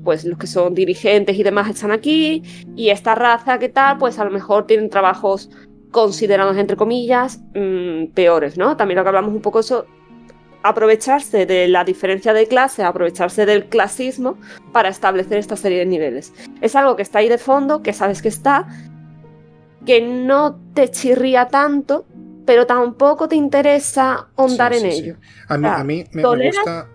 pues 0.02 0.24
los 0.24 0.38
que 0.38 0.46
son 0.46 0.74
dirigentes 0.74 1.36
y 1.36 1.42
demás 1.42 1.70
están 1.70 1.92
aquí, 1.92 2.42
y 2.76 2.90
esta 2.90 3.14
raza 3.14 3.58
que 3.58 3.68
tal, 3.68 3.98
pues 3.98 4.18
a 4.18 4.24
lo 4.24 4.30
mejor 4.30 4.66
tienen 4.66 4.90
trabajos 4.90 5.48
considerados 5.92 6.56
entre 6.56 6.76
comillas 6.76 7.40
mm, 7.54 8.06
peores, 8.14 8.58
¿no? 8.58 8.76
También 8.76 8.98
lo 8.98 9.04
que 9.04 9.08
hablamos 9.08 9.32
un 9.32 9.40
poco 9.40 9.60
eso 9.60 9.86
aprovecharse 10.64 11.46
de 11.46 11.68
la 11.68 11.84
diferencia 11.84 12.32
de 12.32 12.48
clase, 12.48 12.82
aprovecharse 12.82 13.46
del 13.46 13.66
clasismo 13.66 14.36
para 14.72 14.88
establecer 14.88 15.38
esta 15.38 15.56
serie 15.56 15.78
de 15.78 15.86
niveles. 15.86 16.32
Es 16.60 16.74
algo 16.74 16.96
que 16.96 17.02
está 17.02 17.20
ahí 17.20 17.28
de 17.28 17.38
fondo, 17.38 17.82
que 17.82 17.92
sabes 17.92 18.22
que 18.22 18.28
está, 18.28 18.66
que 19.86 20.00
no 20.00 20.58
te 20.74 20.90
chirría 20.90 21.48
tanto, 21.48 22.06
pero 22.44 22.66
tampoco 22.66 23.28
te 23.28 23.36
interesa 23.36 24.28
ahondar 24.36 24.72
en 24.72 24.86
ello. 24.86 25.16
A 25.48 25.58
mí, 25.58 25.68
a 25.68 25.84
mí 25.84 26.04
me, 26.12 26.22
gusta. 26.22 26.88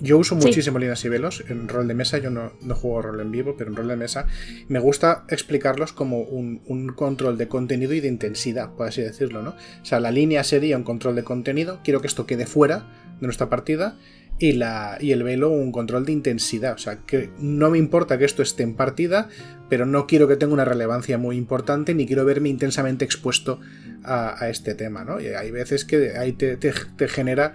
Yo 0.00 0.18
uso 0.18 0.34
muchísimo 0.34 0.78
líneas 0.78 1.04
y 1.04 1.08
velos 1.08 1.44
en 1.48 1.68
rol 1.68 1.86
de 1.86 1.94
mesa. 1.94 2.18
Yo 2.18 2.30
no, 2.30 2.52
no, 2.62 2.74
juego 2.74 3.02
rol 3.02 3.20
en 3.20 3.30
vivo, 3.30 3.54
pero 3.56 3.70
en 3.70 3.76
rol 3.76 3.88
de 3.88 3.96
mesa 3.96 4.26
me 4.68 4.78
gusta 4.78 5.24
explicarlos 5.28 5.92
como 5.92 6.20
un, 6.20 6.62
un, 6.66 6.88
control 6.88 7.36
de 7.36 7.48
contenido 7.48 7.92
y 7.92 8.00
de 8.00 8.08
intensidad, 8.08 8.70
por 8.70 8.88
así 8.88 9.02
decirlo, 9.02 9.42
¿no? 9.42 9.50
O 9.50 9.84
sea, 9.84 10.00
la 10.00 10.10
línea 10.10 10.42
sería 10.42 10.76
un 10.76 10.84
control 10.84 11.14
de 11.16 11.24
contenido. 11.24 11.80
Quiero 11.84 12.00
que 12.00 12.06
esto 12.06 12.26
quede 12.26 12.46
fuera 12.46 12.86
de 13.20 13.26
nuestra 13.26 13.48
partida 13.48 13.96
y, 14.38 14.52
la, 14.52 14.98
y 15.00 15.12
el 15.12 15.22
velo 15.22 15.50
un 15.50 15.72
control 15.72 16.04
de 16.06 16.12
intensidad. 16.12 16.74
O 16.74 16.78
sea, 16.78 16.98
que 17.06 17.30
no 17.38 17.70
me 17.70 17.78
importa 17.78 18.18
que 18.18 18.24
esto 18.24 18.42
esté 18.42 18.62
en 18.62 18.74
partida, 18.74 19.28
pero 19.68 19.86
no 19.86 20.06
quiero 20.06 20.28
que 20.28 20.36
tenga 20.36 20.52
una 20.52 20.64
relevancia 20.64 21.18
muy 21.18 21.36
importante 21.36 21.94
ni 21.94 22.06
quiero 22.06 22.24
verme 22.24 22.48
intensamente 22.48 23.04
expuesto 23.04 23.60
a, 24.04 24.48
este 24.48 24.74
tema, 24.74 25.04
¿no? 25.04 25.20
Y 25.20 25.26
hay 25.26 25.50
veces 25.50 25.84
que 25.84 26.16
ahí 26.16 26.32
te, 26.32 26.56
te 26.56 27.08
genera 27.08 27.52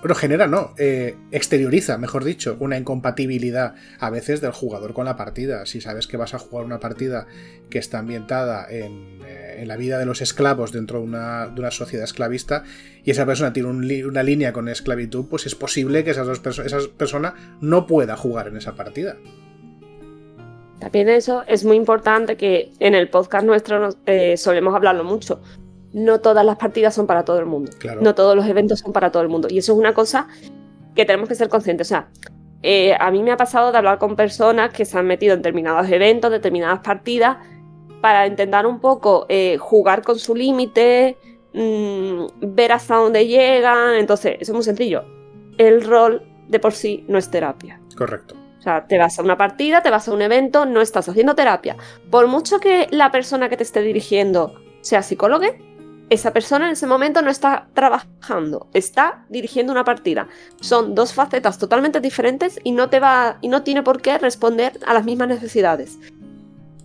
bueno, 0.00 0.14
genera, 0.14 0.46
no, 0.46 0.72
eh, 0.78 1.14
exterioriza, 1.30 1.98
mejor 1.98 2.24
dicho, 2.24 2.56
una 2.58 2.78
incompatibilidad 2.78 3.74
a 3.98 4.08
veces 4.08 4.40
del 4.40 4.52
jugador 4.52 4.94
con 4.94 5.04
la 5.04 5.16
partida. 5.16 5.66
Si 5.66 5.82
sabes 5.82 6.06
que 6.06 6.16
vas 6.16 6.32
a 6.32 6.38
jugar 6.38 6.64
una 6.64 6.80
partida 6.80 7.26
que 7.68 7.78
está 7.78 7.98
ambientada 7.98 8.66
en, 8.70 9.20
eh, 9.26 9.62
la 9.66 9.76
vida 9.76 9.98
de 9.98 10.06
los 10.06 10.22
esclavos 10.22 10.72
dentro 10.72 11.00
de 11.00 11.04
una, 11.04 11.70
sociedad 11.70 12.04
esclavista 12.04 12.64
y 13.04 13.10
esa 13.10 13.26
persona 13.26 13.52
tiene 13.52 13.68
una 13.68 14.22
línea 14.22 14.54
con 14.54 14.68
esclavitud, 14.68 15.26
pues 15.28 15.44
es 15.44 15.54
posible 15.54 16.02
que 16.02 16.12
esas 16.12 16.26
dos 16.26 16.40
esa 16.58 16.78
persona 16.96 17.58
no 17.60 17.86
pueda 17.86 18.16
jugar 18.16 18.48
en 18.48 18.56
esa 18.56 18.74
partida. 18.74 19.16
También 20.78 21.10
eso 21.10 21.44
es 21.46 21.66
muy 21.66 21.76
importante 21.76 22.38
que 22.38 22.72
en 22.78 22.94
el 22.94 23.10
podcast 23.10 23.44
nuestro 23.44 23.90
eh, 24.06 24.38
solemos 24.38 24.74
hablarlo 24.74 25.04
mucho 25.04 25.42
no 25.92 26.20
todas 26.20 26.44
las 26.44 26.56
partidas 26.56 26.94
son 26.94 27.06
para 27.06 27.24
todo 27.24 27.38
el 27.38 27.46
mundo. 27.46 27.72
No 28.00 28.14
todos 28.14 28.36
los 28.36 28.46
eventos 28.46 28.80
son 28.80 28.92
para 28.92 29.10
todo 29.10 29.22
el 29.22 29.28
mundo. 29.28 29.48
Y 29.50 29.58
eso 29.58 29.72
es 29.72 29.78
una 29.78 29.94
cosa 29.94 30.28
que 30.94 31.04
tenemos 31.04 31.28
que 31.28 31.34
ser 31.34 31.48
conscientes. 31.48 31.88
O 31.88 31.90
sea, 31.90 32.08
eh, 32.62 32.94
a 32.98 33.10
mí 33.10 33.22
me 33.22 33.32
ha 33.32 33.36
pasado 33.36 33.72
de 33.72 33.78
hablar 33.78 33.98
con 33.98 34.16
personas 34.16 34.72
que 34.72 34.84
se 34.84 34.98
han 34.98 35.06
metido 35.06 35.34
en 35.34 35.40
determinados 35.40 35.88
eventos, 35.90 36.30
determinadas 36.30 36.80
partidas, 36.80 37.38
para 38.00 38.26
intentar 38.26 38.66
un 38.66 38.80
poco 38.80 39.26
eh, 39.28 39.56
jugar 39.58 40.02
con 40.02 40.18
su 40.18 40.34
límite, 40.34 41.16
mm, 41.52 42.54
ver 42.54 42.72
hasta 42.72 42.96
dónde 42.96 43.26
llegan. 43.26 43.94
Entonces, 43.94 44.36
eso 44.40 44.52
es 44.52 44.54
muy 44.54 44.64
sencillo. 44.64 45.04
El 45.58 45.84
rol 45.84 46.22
de 46.48 46.58
por 46.58 46.72
sí 46.72 47.04
no 47.08 47.18
es 47.18 47.30
terapia. 47.30 47.80
Correcto. 47.96 48.36
O 48.58 48.62
sea, 48.62 48.86
te 48.86 48.98
vas 48.98 49.18
a 49.18 49.22
una 49.22 49.38
partida, 49.38 49.82
te 49.82 49.90
vas 49.90 50.06
a 50.06 50.12
un 50.12 50.20
evento, 50.20 50.66
no 50.66 50.82
estás 50.82 51.08
haciendo 51.08 51.34
terapia. 51.34 51.76
Por 52.10 52.26
mucho 52.26 52.60
que 52.60 52.88
la 52.90 53.10
persona 53.10 53.48
que 53.48 53.56
te 53.56 53.62
esté 53.62 53.80
dirigiendo 53.80 54.54
sea 54.82 55.02
psicóloga, 55.02 55.48
esa 56.10 56.32
persona 56.32 56.66
en 56.66 56.72
ese 56.72 56.88
momento 56.88 57.22
no 57.22 57.30
está 57.30 57.68
trabajando, 57.72 58.68
está 58.74 59.24
dirigiendo 59.28 59.72
una 59.72 59.84
partida. 59.84 60.28
Son 60.60 60.96
dos 60.96 61.14
facetas 61.14 61.56
totalmente 61.56 62.00
diferentes 62.00 62.58
y 62.64 62.72
no 62.72 62.90
te 62.90 62.98
va 62.98 63.38
y 63.40 63.48
no 63.48 63.62
tiene 63.62 63.84
por 63.84 64.02
qué 64.02 64.18
responder 64.18 64.78
a 64.84 64.92
las 64.92 65.04
mismas 65.04 65.28
necesidades. 65.28 65.98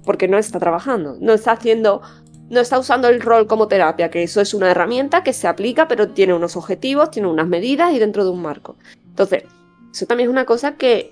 Porque 0.06 0.28
no 0.28 0.38
está 0.38 0.60
trabajando, 0.60 1.18
no 1.20 1.34
está 1.34 1.54
haciendo 1.54 2.02
no 2.48 2.60
está 2.60 2.78
usando 2.78 3.08
el 3.08 3.22
rol 3.22 3.48
como 3.48 3.68
terapia, 3.68 4.12
que 4.12 4.22
eso 4.22 4.40
es 4.40 4.54
una 4.54 4.70
herramienta 4.70 5.24
que 5.24 5.34
se 5.34 5.48
aplica, 5.48 5.88
pero 5.88 6.10
tiene 6.10 6.36
unos 6.36 6.56
objetivos, 6.56 7.10
tiene 7.10 7.28
unas 7.28 7.48
medidas 7.48 7.92
y 7.92 7.98
dentro 7.98 8.24
de 8.24 8.30
un 8.30 8.44
marco. 8.44 8.76
Entonces, 9.08 9.46
eso 9.92 10.06
también 10.06 10.30
es 10.30 10.32
una 10.32 10.46
cosa 10.46 10.76
que 10.76 11.12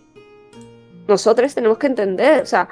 nosotros 1.07 1.55
tenemos 1.55 1.79
que 1.79 1.87
entender, 1.87 2.43
o 2.43 2.45
sea, 2.45 2.69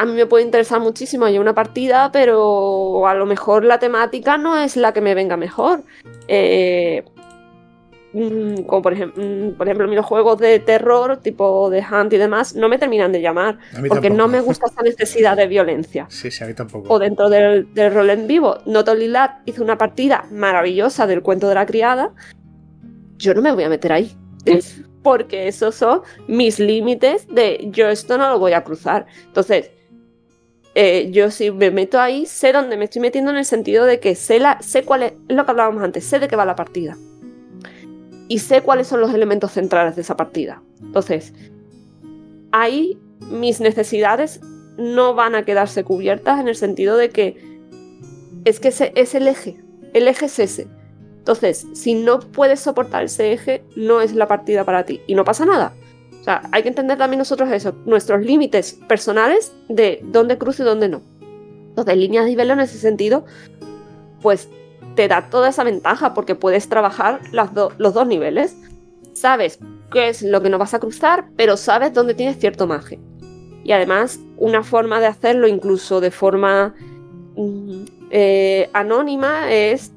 a 0.00 0.06
mí 0.06 0.12
me 0.12 0.24
puede 0.24 0.44
interesar 0.44 0.80
muchísimo 0.80 1.26
hay 1.26 1.38
una 1.38 1.54
partida, 1.54 2.10
pero 2.10 3.06
a 3.06 3.14
lo 3.14 3.26
mejor 3.26 3.64
la 3.66 3.78
temática 3.78 4.38
no 4.38 4.56
es 4.56 4.78
la 4.78 4.94
que 4.94 5.02
me 5.02 5.14
venga 5.14 5.36
mejor. 5.36 5.82
Eh, 6.26 7.04
mm, 8.14 8.62
como 8.62 8.80
por 8.80 8.94
ejemplo, 8.94 9.22
mm, 9.22 9.58
por 9.58 9.68
ejemplo, 9.68 9.86
los 9.88 10.06
juegos 10.06 10.38
de 10.38 10.58
terror, 10.58 11.18
tipo 11.18 11.68
de 11.68 11.84
Hunt 11.84 12.14
y 12.14 12.16
demás, 12.16 12.56
no 12.56 12.70
me 12.70 12.78
terminan 12.78 13.12
de 13.12 13.20
llamar. 13.20 13.58
Porque 13.88 14.08
no 14.08 14.26
me 14.26 14.40
gusta 14.40 14.68
esa 14.68 14.80
necesidad 14.80 15.36
de 15.36 15.46
violencia. 15.46 16.06
Sí, 16.08 16.30
sí, 16.30 16.44
a 16.44 16.46
mí 16.46 16.54
tampoco. 16.54 16.94
O 16.94 16.98
dentro 16.98 17.28
del, 17.28 17.68
rol 17.92 18.08
en 18.08 18.26
vivo. 18.26 18.56
Noto 18.64 18.94
Lilat 18.94 19.42
hizo 19.44 19.62
una 19.62 19.76
partida 19.76 20.24
maravillosa 20.30 21.06
del 21.06 21.20
cuento 21.20 21.46
de 21.46 21.56
la 21.56 21.66
criada. 21.66 22.14
Yo 23.18 23.34
no 23.34 23.42
me 23.42 23.52
voy 23.52 23.64
a 23.64 23.68
meter 23.68 23.92
ahí. 23.92 24.16
Porque 25.02 25.46
esos 25.46 25.74
son 25.74 26.00
mis 26.26 26.58
límites 26.58 27.26
de 27.28 27.68
yo 27.70 27.90
esto 27.90 28.16
no 28.16 28.30
lo 28.30 28.38
voy 28.38 28.54
a 28.54 28.64
cruzar. 28.64 29.04
Entonces, 29.26 29.72
eh, 30.74 31.08
yo 31.10 31.30
si 31.30 31.50
me 31.50 31.70
meto 31.70 32.00
ahí, 32.00 32.26
sé 32.26 32.52
dónde 32.52 32.76
me 32.76 32.84
estoy 32.84 33.02
metiendo 33.02 33.30
en 33.30 33.38
el 33.38 33.44
sentido 33.44 33.84
de 33.84 34.00
que 34.00 34.14
sé, 34.14 34.38
la, 34.38 34.60
sé 34.62 34.84
cuál 34.84 35.02
es, 35.02 35.12
lo 35.28 35.44
que 35.44 35.50
hablábamos 35.50 35.82
antes, 35.82 36.04
sé 36.04 36.18
de 36.18 36.28
qué 36.28 36.36
va 36.36 36.44
la 36.44 36.56
partida. 36.56 36.96
Y 38.28 38.38
sé 38.38 38.62
cuáles 38.62 38.86
son 38.86 39.00
los 39.00 39.12
elementos 39.12 39.52
centrales 39.52 39.96
de 39.96 40.02
esa 40.02 40.16
partida. 40.16 40.62
Entonces, 40.80 41.32
ahí 42.52 42.98
mis 43.20 43.60
necesidades 43.60 44.40
no 44.78 45.14
van 45.14 45.34
a 45.34 45.44
quedarse 45.44 45.82
cubiertas 45.82 46.40
en 46.40 46.48
el 46.48 46.54
sentido 46.54 46.96
de 46.96 47.10
que 47.10 47.36
es 48.44 48.60
que 48.60 48.68
es 48.68 49.14
el 49.14 49.28
eje, 49.28 49.60
el 49.92 50.06
eje 50.06 50.26
es 50.26 50.38
ese. 50.38 50.68
Entonces, 51.18 51.66
si 51.74 51.94
no 51.94 52.20
puedes 52.20 52.60
soportar 52.60 53.04
ese 53.04 53.32
eje, 53.32 53.62
no 53.76 54.00
es 54.00 54.14
la 54.14 54.26
partida 54.26 54.64
para 54.64 54.84
ti. 54.84 55.02
Y 55.06 55.14
no 55.14 55.24
pasa 55.24 55.44
nada. 55.44 55.74
O 56.20 56.22
sea, 56.22 56.42
hay 56.52 56.62
que 56.62 56.68
entender 56.68 56.98
también 56.98 57.18
nosotros 57.18 57.50
eso, 57.50 57.74
nuestros 57.86 58.24
límites 58.24 58.78
personales 58.86 59.52
de 59.68 60.00
dónde 60.04 60.36
cruzo 60.36 60.62
y 60.62 60.66
dónde 60.66 60.88
no. 60.88 61.00
Entonces, 61.70 61.96
líneas 61.96 62.24
de 62.24 62.30
nivel 62.30 62.50
en 62.50 62.60
ese 62.60 62.78
sentido, 62.78 63.24
pues 64.20 64.48
te 64.96 65.08
da 65.08 65.30
toda 65.30 65.48
esa 65.48 65.64
ventaja 65.64 66.12
porque 66.12 66.34
puedes 66.34 66.68
trabajar 66.68 67.20
los 67.32 67.94
dos 67.94 68.06
niveles. 68.06 68.54
Sabes 69.14 69.58
qué 69.90 70.08
es 70.08 70.22
lo 70.22 70.42
que 70.42 70.50
no 70.50 70.58
vas 70.58 70.74
a 70.74 70.78
cruzar, 70.78 71.26
pero 71.36 71.56
sabes 71.56 71.94
dónde 71.94 72.14
tienes 72.14 72.38
cierto 72.38 72.66
margen. 72.66 73.00
Y 73.64 73.72
además, 73.72 74.20
una 74.36 74.62
forma 74.62 75.00
de 75.00 75.06
hacerlo 75.06 75.46
incluso 75.48 76.00
de 76.00 76.10
forma 76.10 76.74
mm, 77.36 77.84
eh, 78.10 78.68
anónima 78.72 79.50
es, 79.50 79.92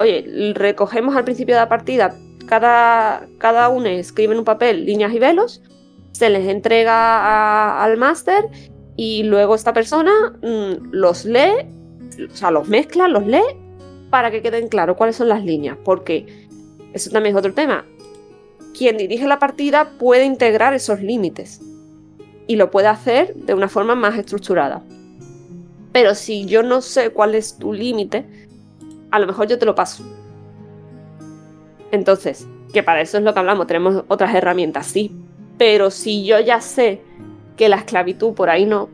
oye, 0.00 0.52
recogemos 0.54 1.14
al 1.14 1.24
principio 1.24 1.54
de 1.54 1.60
la 1.60 1.68
partida 1.68 2.16
cada, 2.48 3.28
cada 3.38 3.68
uno 3.68 3.86
escribe 3.86 4.32
en 4.32 4.40
un 4.40 4.44
papel 4.44 4.84
líneas 4.84 5.12
y 5.12 5.18
velos, 5.18 5.62
se 6.12 6.30
les 6.30 6.48
entrega 6.48 7.82
al 7.82 7.96
máster 7.96 8.44
y 8.96 9.22
luego 9.22 9.54
esta 9.54 9.72
persona 9.72 10.12
mm, 10.42 10.90
los 10.90 11.24
lee, 11.24 11.66
o 12.30 12.34
sea, 12.34 12.50
los 12.50 12.68
mezcla, 12.68 13.06
los 13.06 13.26
lee 13.26 13.42
para 14.10 14.30
que 14.30 14.42
queden 14.42 14.68
claros 14.68 14.96
cuáles 14.96 15.16
son 15.16 15.28
las 15.28 15.44
líneas, 15.44 15.76
porque 15.84 16.48
eso 16.92 17.10
también 17.10 17.36
es 17.36 17.38
otro 17.38 17.54
tema. 17.54 17.84
Quien 18.76 18.96
dirige 18.96 19.26
la 19.26 19.38
partida 19.38 19.90
puede 19.98 20.24
integrar 20.24 20.74
esos 20.74 21.00
límites 21.00 21.60
y 22.46 22.56
lo 22.56 22.70
puede 22.70 22.88
hacer 22.88 23.34
de 23.34 23.54
una 23.54 23.68
forma 23.68 23.94
más 23.94 24.18
estructurada. 24.18 24.82
Pero 25.92 26.14
si 26.14 26.46
yo 26.46 26.62
no 26.62 26.80
sé 26.80 27.10
cuál 27.10 27.34
es 27.34 27.58
tu 27.58 27.72
límite, 27.72 28.48
a 29.10 29.18
lo 29.18 29.26
mejor 29.26 29.46
yo 29.46 29.58
te 29.58 29.66
lo 29.66 29.74
paso 29.74 30.04
entonces, 31.90 32.46
que 32.72 32.82
para 32.82 33.00
eso 33.00 33.18
es 33.18 33.24
lo 33.24 33.32
que 33.32 33.40
hablamos, 33.40 33.66
tenemos 33.66 34.04
otras 34.08 34.34
herramientas, 34.34 34.86
sí, 34.86 35.16
pero 35.56 35.90
si 35.90 36.24
yo 36.24 36.38
ya 36.40 36.60
sé 36.60 37.02
que 37.56 37.68
la 37.68 37.76
esclavitud 37.76 38.34
por 38.34 38.50
ahí 38.50 38.64
no, 38.64 38.88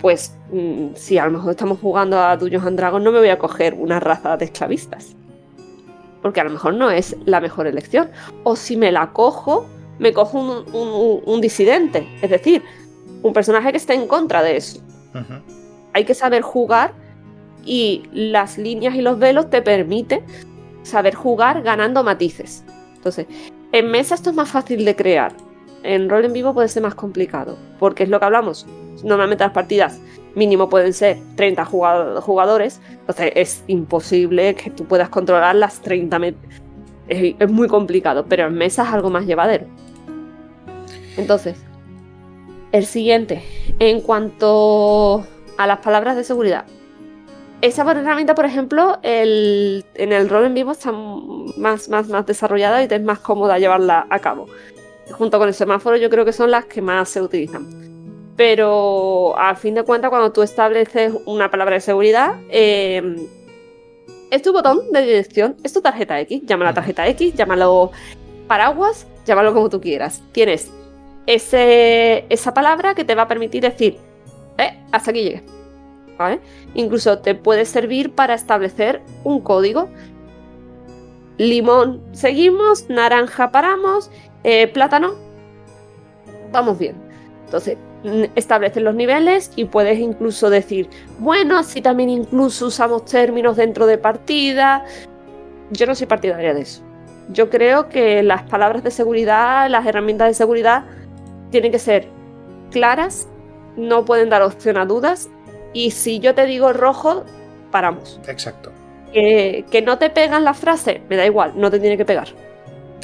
pues 0.00 0.36
mm, 0.52 0.88
si 0.94 1.18
a 1.18 1.26
lo 1.26 1.32
mejor 1.32 1.50
estamos 1.50 1.78
jugando 1.80 2.20
a 2.20 2.36
Dungeons 2.36 2.66
and 2.66 2.76
Dragons 2.76 3.04
no 3.04 3.12
me 3.12 3.18
voy 3.18 3.28
a 3.28 3.38
coger 3.38 3.74
una 3.74 4.00
raza 4.00 4.36
de 4.36 4.46
esclavistas. 4.46 5.14
Porque 6.22 6.40
a 6.40 6.44
lo 6.44 6.50
mejor 6.50 6.74
no 6.74 6.90
es 6.90 7.16
la 7.24 7.40
mejor 7.40 7.68
elección. 7.68 8.10
O 8.42 8.56
si 8.56 8.76
me 8.76 8.90
la 8.90 9.12
cojo, 9.12 9.66
me 10.00 10.12
cojo 10.12 10.40
un, 10.40 11.40
disidente. 11.40 12.08
Es 12.20 12.30
decir, 12.30 12.62
un 13.22 13.32
personaje 13.32 13.70
que 13.70 13.76
esté 13.76 13.94
en 13.94 14.08
contra 14.08 14.42
de 14.42 14.56
eso. 14.56 14.80
Hay 15.92 16.04
que 16.04 16.14
saber 16.14 16.42
jugar 16.42 16.94
y 17.64 18.02
las 18.12 18.58
líneas 18.58 18.96
y 18.96 19.02
los 19.02 19.18
velos 19.18 19.50
te 19.50 19.62
permiten 19.62 20.22
saber 20.86 21.14
jugar 21.14 21.62
ganando 21.62 22.02
matices. 22.02 22.64
Entonces, 22.94 23.26
en 23.72 23.90
mesa 23.90 24.14
esto 24.14 24.30
es 24.30 24.36
más 24.36 24.50
fácil 24.50 24.84
de 24.84 24.96
crear. 24.96 25.32
En 25.82 26.08
rol 26.08 26.24
en 26.24 26.32
vivo 26.32 26.54
puede 26.54 26.68
ser 26.68 26.82
más 26.82 26.94
complicado, 26.94 27.56
porque 27.78 28.04
es 28.04 28.08
lo 28.08 28.18
que 28.18 28.24
hablamos. 28.24 28.66
Normalmente 29.04 29.44
las 29.44 29.52
partidas 29.52 30.00
mínimo 30.34 30.68
pueden 30.68 30.92
ser 30.92 31.18
30 31.36 31.64
jugadores, 31.64 32.80
entonces 32.90 33.32
es 33.34 33.64
imposible 33.66 34.54
que 34.54 34.70
tú 34.70 34.84
puedas 34.84 35.08
controlar 35.08 35.54
las 35.56 35.80
30. 35.80 36.20
Es, 37.08 37.34
es 37.38 37.50
muy 37.50 37.68
complicado, 37.68 38.26
pero 38.28 38.46
en 38.46 38.54
mesa 38.54 38.84
es 38.84 38.90
algo 38.90 39.10
más 39.10 39.26
llevadero. 39.26 39.66
Entonces, 41.16 41.56
el 42.72 42.84
siguiente, 42.84 43.42
en 43.78 44.00
cuanto 44.00 45.24
a 45.56 45.66
las 45.66 45.78
palabras 45.78 46.16
de 46.16 46.24
seguridad, 46.24 46.66
esa 47.66 47.82
herramienta, 47.82 48.34
por 48.34 48.44
ejemplo, 48.44 48.98
en 49.02 49.82
el 50.12 50.28
rol 50.28 50.46
en 50.46 50.54
vivo 50.54 50.72
está 50.72 50.92
más, 50.92 51.88
más, 51.88 52.08
más 52.08 52.26
desarrollada 52.26 52.82
y 52.82 52.88
es 52.88 53.02
más 53.02 53.18
cómoda 53.18 53.58
llevarla 53.58 54.06
a 54.08 54.18
cabo. 54.20 54.46
Junto 55.10 55.38
con 55.38 55.48
el 55.48 55.54
semáforo 55.54 55.96
yo 55.96 56.10
creo 56.10 56.24
que 56.24 56.32
son 56.32 56.50
las 56.50 56.66
que 56.66 56.80
más 56.80 57.08
se 57.08 57.20
utilizan. 57.20 57.66
Pero 58.36 59.38
a 59.38 59.54
fin 59.54 59.74
de 59.74 59.82
cuentas, 59.82 60.10
cuando 60.10 60.32
tú 60.32 60.42
estableces 60.42 61.12
una 61.24 61.50
palabra 61.50 61.74
de 61.74 61.80
seguridad, 61.80 62.36
eh, 62.50 63.16
es 64.30 64.42
tu 64.42 64.52
botón 64.52 64.92
de 64.92 65.02
dirección, 65.02 65.56
es 65.62 65.72
tu 65.72 65.80
tarjeta 65.80 66.20
X. 66.20 66.42
Llámala 66.44 66.74
tarjeta 66.74 67.08
X, 67.08 67.34
llámalo 67.34 67.90
paraguas, 68.46 69.06
llámalo 69.24 69.54
como 69.54 69.70
tú 69.70 69.80
quieras. 69.80 70.22
Tienes 70.32 70.70
ese, 71.26 72.26
esa 72.28 72.52
palabra 72.52 72.94
que 72.94 73.04
te 73.04 73.14
va 73.14 73.22
a 73.22 73.28
permitir 73.28 73.62
decir, 73.62 73.96
eh, 74.58 74.78
hasta 74.92 75.10
aquí 75.10 75.22
llegué 75.22 75.55
Incluso 76.74 77.18
te 77.18 77.34
puede 77.34 77.64
servir 77.64 78.14
para 78.14 78.34
establecer 78.34 79.02
un 79.24 79.40
código. 79.40 79.88
limón 81.38 82.02
seguimos, 82.12 82.88
naranja 82.88 83.50
paramos, 83.50 84.10
eh, 84.44 84.68
plátano, 84.68 85.14
vamos 86.50 86.78
bien. 86.78 86.96
Entonces, 87.44 87.76
estableces 88.34 88.82
los 88.82 88.94
niveles 88.94 89.50
y 89.56 89.66
puedes 89.66 89.98
incluso 89.98 90.50
decir, 90.50 90.88
bueno, 91.18 91.58
así 91.58 91.82
también 91.82 92.08
incluso 92.08 92.66
usamos 92.66 93.04
términos 93.04 93.56
dentro 93.56 93.86
de 93.86 93.98
partida. 93.98 94.84
Yo 95.70 95.86
no 95.86 95.94
soy 95.94 96.06
partidaria 96.06 96.54
de 96.54 96.62
eso. 96.62 96.82
Yo 97.30 97.50
creo 97.50 97.88
que 97.88 98.22
las 98.22 98.42
palabras 98.44 98.84
de 98.84 98.90
seguridad, 98.90 99.68
las 99.68 99.84
herramientas 99.86 100.28
de 100.28 100.34
seguridad, 100.34 100.84
tienen 101.50 101.72
que 101.72 101.78
ser 101.78 102.08
claras, 102.70 103.28
no 103.76 104.04
pueden 104.04 104.28
dar 104.28 104.42
opción 104.42 104.76
a 104.76 104.86
dudas. 104.86 105.28
Y 105.76 105.90
si 105.90 106.20
yo 106.20 106.34
te 106.34 106.46
digo 106.46 106.72
rojo, 106.72 107.26
paramos. 107.70 108.18
Exacto. 108.26 108.72
Que, 109.12 109.82
no 109.84 109.98
te 109.98 110.08
pegan 110.08 110.42
la 110.42 110.54
frase, 110.54 111.02
me 111.10 111.16
da 111.16 111.26
igual, 111.26 111.52
no 111.54 111.70
te 111.70 111.78
tiene 111.78 111.98
que 111.98 112.06
pegar. 112.06 112.28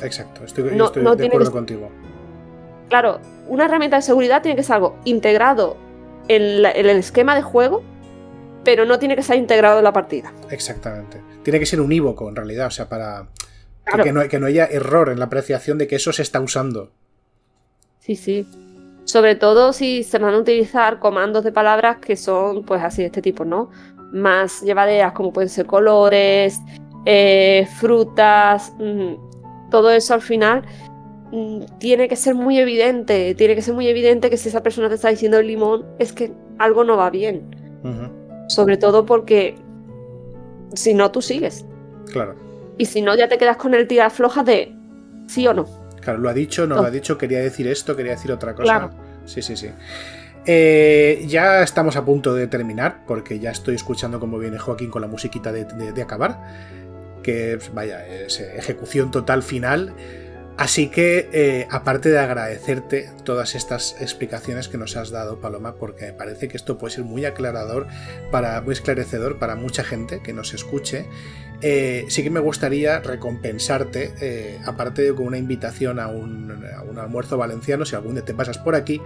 Exacto, 0.02 0.42
estoy, 0.42 0.64
de 0.64 1.26
acuerdo 1.26 1.52
contigo. 1.52 1.90
Claro, 2.88 3.20
una 3.46 3.66
herramienta 3.66 3.96
de 3.96 4.02
seguridad 4.02 4.40
tiene 4.40 4.56
que 4.56 4.62
ser 4.62 4.76
algo 4.76 4.96
integrado 5.04 5.76
en, 6.28 6.64
el 6.64 6.88
esquema 6.88 7.34
de 7.34 7.42
juego, 7.42 7.82
pero 8.64 8.86
no 8.86 8.98
tiene 8.98 9.16
que 9.16 9.22
ser 9.22 9.36
integrado 9.36 9.76
en 9.76 9.84
la 9.84 9.92
partida. 9.92 10.32
Exactamente. 10.50 11.20
Tiene 11.42 11.58
que 11.58 11.66
ser 11.66 11.78
unívoco, 11.78 12.26
en 12.26 12.36
realidad, 12.36 12.68
o 12.68 12.70
sea, 12.70 12.88
para 12.88 13.28
que, 14.02 14.14
no, 14.14 14.26
que 14.28 14.40
no 14.40 14.46
haya 14.46 14.64
error 14.64 15.10
en 15.10 15.18
la 15.18 15.26
apreciación 15.26 15.76
de 15.76 15.86
que 15.86 15.96
eso 15.96 16.10
se 16.10 16.22
está 16.22 16.40
usando. 16.40 16.90
Sí, 17.98 18.16
sí. 18.16 18.46
Sobre 19.04 19.34
todo 19.34 19.72
si 19.72 20.04
se 20.04 20.18
van 20.18 20.34
a 20.34 20.38
utilizar 20.38 20.98
comandos 20.98 21.44
de 21.44 21.52
palabras 21.52 21.98
que 21.98 22.16
son, 22.16 22.62
pues 22.62 22.82
así, 22.82 23.02
de 23.02 23.06
este 23.06 23.22
tipo, 23.22 23.44
¿no? 23.44 23.70
Más 24.12 24.62
llevaderas, 24.62 25.12
como 25.12 25.32
pueden 25.32 25.48
ser 25.48 25.66
colores, 25.66 26.60
eh, 27.04 27.66
frutas, 27.78 28.72
mm, 28.78 29.70
todo 29.70 29.90
eso 29.90 30.14
al 30.14 30.22
final 30.22 30.64
Mm, 31.32 31.62
tiene 31.78 32.08
que 32.08 32.16
ser 32.16 32.34
muy 32.34 32.58
evidente, 32.58 33.34
tiene 33.34 33.54
que 33.54 33.62
ser 33.62 33.72
muy 33.72 33.88
evidente 33.88 34.28
que 34.28 34.36
si 34.36 34.50
esa 34.50 34.62
persona 34.62 34.90
te 34.90 34.96
está 34.96 35.08
diciendo 35.08 35.38
el 35.38 35.46
limón 35.46 35.86
es 35.98 36.12
que 36.12 36.30
algo 36.58 36.84
no 36.84 36.98
va 36.98 37.08
bien. 37.08 37.56
Sobre 38.48 38.76
todo 38.76 39.06
porque 39.06 39.56
si 40.74 40.92
no, 40.92 41.10
tú 41.10 41.22
sigues. 41.22 41.64
Claro. 42.12 42.34
Y 42.76 42.84
si 42.84 43.00
no, 43.00 43.16
ya 43.16 43.28
te 43.28 43.38
quedas 43.38 43.56
con 43.56 43.72
el 43.74 43.88
tira 43.88 44.10
floja 44.10 44.44
de 44.44 44.74
sí 45.26 45.46
o 45.48 45.54
no. 45.54 45.66
Claro, 46.02 46.18
lo 46.18 46.28
ha 46.28 46.34
dicho, 46.34 46.66
no, 46.66 46.76
lo 46.76 46.84
ha 46.84 46.90
dicho, 46.90 47.16
quería 47.16 47.38
decir 47.38 47.66
esto, 47.66 47.96
quería 47.96 48.12
decir 48.12 48.30
otra 48.30 48.54
cosa. 48.54 48.64
Claro. 48.64 48.90
Sí, 49.24 49.40
sí, 49.40 49.56
sí. 49.56 49.70
Eh, 50.44 51.24
ya 51.28 51.62
estamos 51.62 51.96
a 51.96 52.04
punto 52.04 52.34
de 52.34 52.48
terminar, 52.48 53.04
porque 53.06 53.38
ya 53.38 53.50
estoy 53.50 53.76
escuchando 53.76 54.20
cómo 54.20 54.38
viene 54.38 54.58
Joaquín 54.58 54.90
con 54.90 55.00
la 55.00 55.08
musiquita 55.08 55.52
de, 55.52 55.64
de 55.64 56.02
acabar. 56.02 56.40
Que 57.22 57.58
vaya, 57.72 58.06
es 58.06 58.40
ejecución 58.40 59.10
total 59.10 59.42
final. 59.42 59.94
Así 60.58 60.88
que, 60.88 61.30
eh, 61.32 61.66
aparte 61.70 62.10
de 62.10 62.18
agradecerte 62.18 63.10
todas 63.24 63.54
estas 63.54 63.96
explicaciones 64.00 64.68
que 64.68 64.76
nos 64.76 64.96
has 64.96 65.10
dado, 65.10 65.40
Paloma, 65.40 65.76
porque 65.76 66.06
me 66.06 66.12
parece 66.12 66.48
que 66.48 66.56
esto 66.56 66.76
puede 66.76 66.94
ser 66.94 67.04
muy 67.04 67.24
aclarador, 67.24 67.86
para, 68.30 68.60
muy 68.60 68.74
esclarecedor 68.74 69.38
para 69.38 69.56
mucha 69.56 69.82
gente 69.82 70.20
que 70.22 70.34
nos 70.34 70.52
escuche, 70.52 71.06
eh, 71.62 72.04
sí 72.08 72.22
que 72.22 72.30
me 72.30 72.40
gustaría 72.40 73.00
recompensarte, 73.00 74.14
eh, 74.20 74.58
aparte 74.66 75.02
de 75.02 75.14
con 75.14 75.26
una 75.26 75.38
invitación 75.38 76.00
a 76.00 76.08
un, 76.08 76.50
a 76.76 76.82
un 76.82 76.98
almuerzo 76.98 77.38
valenciano, 77.38 77.84
si 77.84 77.94
algún 77.94 78.14
día 78.14 78.24
te 78.24 78.34
pasas 78.34 78.58
por 78.58 78.74
aquí, 78.74 79.00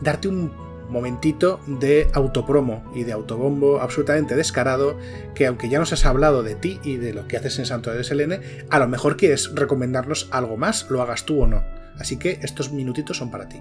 darte 0.00 0.28
un 0.28 0.52
momentito 0.88 1.60
de 1.66 2.08
autopromo 2.12 2.84
y 2.94 3.04
de 3.04 3.12
autobombo 3.12 3.80
absolutamente 3.80 4.36
descarado 4.36 4.96
que 5.34 5.46
aunque 5.46 5.68
ya 5.68 5.78
nos 5.78 5.92
has 5.92 6.06
hablado 6.06 6.42
de 6.42 6.54
ti 6.54 6.80
y 6.82 6.96
de 6.96 7.12
lo 7.12 7.26
que 7.26 7.36
haces 7.36 7.58
en 7.58 7.66
Santo 7.66 7.92
de 7.92 8.04
SLN, 8.04 8.40
a 8.70 8.78
lo 8.78 8.88
mejor 8.88 9.16
quieres 9.16 9.52
recomendarnos 9.54 10.28
algo 10.30 10.56
más, 10.56 10.88
lo 10.90 11.02
hagas 11.02 11.24
tú 11.24 11.42
o 11.42 11.46
no. 11.46 11.64
Así 11.98 12.18
que 12.18 12.38
estos 12.42 12.72
minutitos 12.72 13.16
son 13.16 13.30
para 13.30 13.48
ti. 13.48 13.60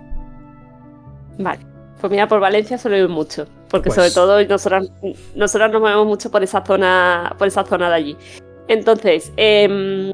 Vale. 1.39 1.74
Pues 1.99 2.11
mira, 2.11 2.27
por 2.27 2.39
Valencia 2.39 2.77
suele 2.77 2.99
ir 2.99 3.09
mucho, 3.09 3.47
porque 3.69 3.89
sobre 3.89 4.07
pues 4.07 4.13
todo 4.13 4.43
nosotros, 4.43 4.91
nosotros 5.33 5.71
nos 5.71 5.81
movemos 5.81 6.05
mucho 6.05 6.29
por 6.29 6.43
esa 6.43 6.63
zona, 6.65 7.33
por 7.37 7.47
esa 7.47 7.63
zona 7.63 7.89
de 7.89 7.95
allí. 7.95 8.17
Entonces, 8.67 9.31
em, 9.37 10.11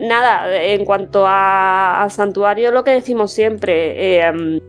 nada, 0.00 0.62
en 0.62 0.84
cuanto 0.84 1.24
a, 1.26 2.06
santuario, 2.10 2.72
lo 2.72 2.82
que 2.82 2.90
decimos 2.90 3.32
siempre, 3.32 4.26
em, 4.26 4.60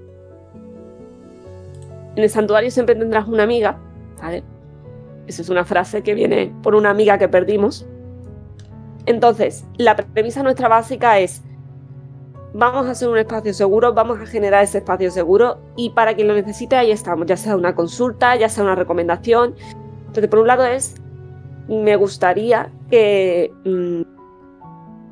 en 2.15 2.23
el 2.23 2.29
santuario 2.29 2.71
siempre 2.71 2.95
tendrás 2.95 3.27
una 3.27 3.43
amiga, 3.43 3.77
¿vale? 4.21 4.43
Esa 5.27 5.41
es 5.41 5.49
una 5.49 5.65
frase 5.65 6.03
que 6.03 6.13
viene 6.13 6.53
por 6.63 6.75
una 6.75 6.89
amiga 6.89 7.17
que 7.17 7.27
perdimos. 7.27 7.85
Entonces, 9.05 9.65
la 9.77 9.95
premisa 9.95 10.43
nuestra 10.43 10.67
básica 10.67 11.19
es, 11.19 11.41
vamos 12.53 12.87
a 12.87 12.91
hacer 12.91 13.09
un 13.09 13.17
espacio 13.17 13.53
seguro, 13.53 13.93
vamos 13.93 14.19
a 14.19 14.25
generar 14.25 14.63
ese 14.63 14.79
espacio 14.79 15.11
seguro 15.11 15.59
y 15.75 15.91
para 15.91 16.15
quien 16.15 16.27
lo 16.27 16.33
necesite 16.33 16.75
ahí 16.75 16.91
estamos, 16.91 17.27
ya 17.27 17.37
sea 17.37 17.55
una 17.55 17.75
consulta, 17.75 18.35
ya 18.35 18.49
sea 18.49 18.63
una 18.63 18.75
recomendación. 18.75 19.55
Entonces, 20.07 20.27
por 20.27 20.39
un 20.39 20.47
lado 20.47 20.65
es, 20.65 20.95
me 21.67 21.95
gustaría 21.95 22.71
que 22.89 23.51
mm, 23.65 24.01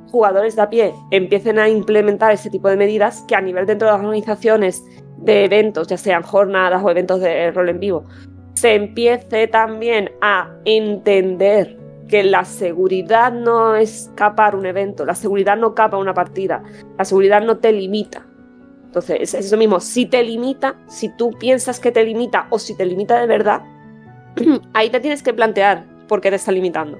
jugadores 0.09 0.55
de 0.55 0.61
a 0.61 0.69
pie 0.69 0.93
empiecen 1.11 1.59
a 1.59 1.67
implementar 1.67 2.31
ese 2.31 2.49
tipo 2.49 2.69
de 2.69 2.77
medidas 2.77 3.23
que 3.27 3.35
a 3.35 3.41
nivel 3.41 3.65
dentro 3.65 3.87
de 3.87 3.93
las 3.93 4.01
organizaciones 4.01 4.83
de 5.17 5.45
eventos, 5.45 5.87
ya 5.87 5.97
sean 5.97 6.23
jornadas 6.23 6.83
o 6.83 6.89
eventos 6.89 7.19
de 7.19 7.51
rol 7.51 7.69
en 7.69 7.79
vivo, 7.79 8.05
se 8.53 8.75
empiece 8.75 9.47
también 9.47 10.11
a 10.21 10.49
entender 10.63 11.84
que 12.07 12.23
la 12.23 12.45
seguridad 12.45 13.31
no 13.31 13.75
es 13.75 14.11
capar 14.15 14.55
un 14.55 14.65
evento, 14.65 15.05
la 15.05 15.15
seguridad 15.15 15.57
no 15.57 15.73
capa 15.73 15.97
una 15.97 16.13
partida, 16.13 16.63
la 16.97 17.05
seguridad 17.05 17.41
no 17.41 17.57
te 17.57 17.71
limita. 17.71 18.25
Entonces, 18.85 19.17
es 19.21 19.33
eso 19.33 19.57
mismo, 19.57 19.79
si 19.79 20.05
te 20.05 20.23
limita, 20.23 20.77
si 20.87 21.09
tú 21.09 21.31
piensas 21.31 21.79
que 21.79 21.91
te 21.91 22.03
limita 22.03 22.47
o 22.49 22.59
si 22.59 22.77
te 22.77 22.85
limita 22.85 23.19
de 23.19 23.27
verdad, 23.27 23.61
ahí 24.73 24.89
te 24.89 24.99
tienes 24.99 25.23
que 25.23 25.33
plantear 25.33 25.85
por 26.07 26.21
qué 26.21 26.29
te 26.29 26.37
está 26.37 26.51
limitando. 26.51 26.97